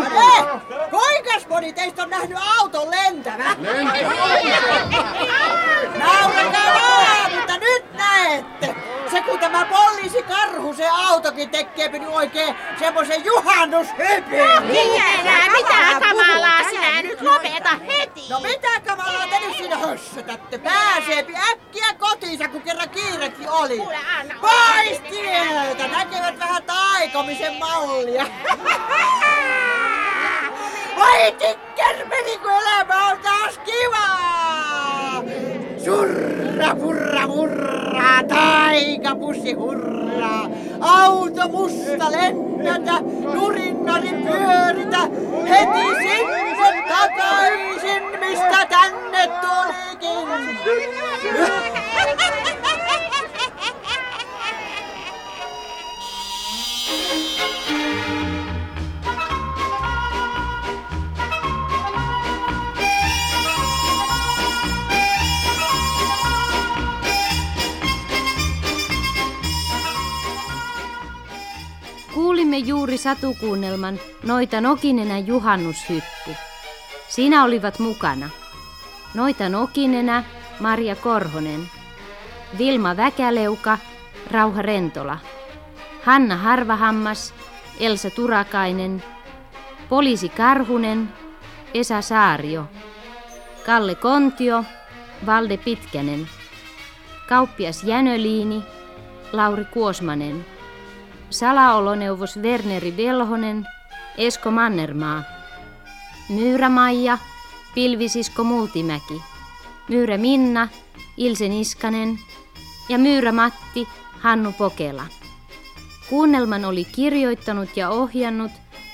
[0.07, 0.45] Eh,
[0.91, 3.45] kuinkas moni teistä on nähnyt auton lentävä?
[5.99, 8.75] Naurakaa vaan, mutta nyt näette!
[9.11, 14.49] Se kun tämä poliisi karhu se autokin tekee nyt oikein semmoisen juhannushypyn.
[14.55, 15.03] No, mitä,
[15.57, 18.27] mitä kamalaa sinä nyt lopeta heti?
[18.31, 20.59] No mitä kamalaa te nyt siinä hössötätte?
[20.59, 23.83] Pääseepi äkkiä kotiinsa, kun kerran kiirekin oli.
[24.41, 28.27] Pois tieltä, näkevät vähän taikomisen mallia.
[31.01, 35.23] Voi tikkermeni, kun elämä on taas kivaa!
[35.85, 40.47] Surra, purra, murra, taikapussi hurraa.
[40.81, 43.01] Auto musta lennätä,
[43.35, 45.01] nurinnari pyöritä,
[45.49, 50.29] heti sinne takaisin, mistä tänne tulikin.
[72.81, 76.37] Juuri satukuunnelman Noita Nokinenä juhannushyppy.
[77.09, 78.31] Siinä olivat mukana
[79.15, 80.25] Noita Nokinenä
[80.61, 81.69] Maria Korhonen,
[82.59, 83.79] Vilma Väkäleuka,
[84.31, 85.19] Rauha Rentola,
[86.03, 87.35] Hanna Harvahammas,
[87.81, 89.03] Elsa Turakainen,
[89.89, 91.09] Poliisi Karhunen,
[91.75, 92.65] Esa Saario,
[93.67, 94.65] Kalle Kontio,
[95.27, 96.29] Valde Pitkänen,
[97.29, 98.63] Kauppias Jänöliini,
[99.33, 100.60] Lauri Kuosmanen.
[101.31, 103.67] Salaoloneuvos Werneri Velhonen,
[104.19, 105.23] Esko Mannermaa.
[106.29, 107.19] Myyrä Maija,
[107.75, 109.23] Pilvisisko Multimäki.
[109.89, 110.69] Myyrä Minna,
[111.17, 112.19] Ilse Niskanen
[112.89, 113.89] ja Myyrä Matti,
[114.21, 115.05] Hannu Pokela.
[116.09, 118.53] Kuunnelman oli kirjoittanut ja ohjannut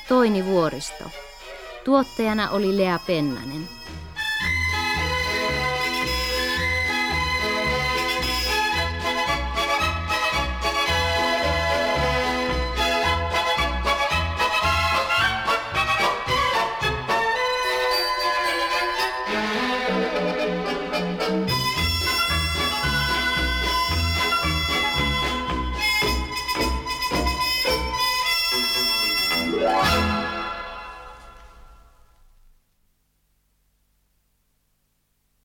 [0.08, 1.04] Toini Vuoristo.
[1.84, 3.75] Tuottajana oli Lea Pennanen.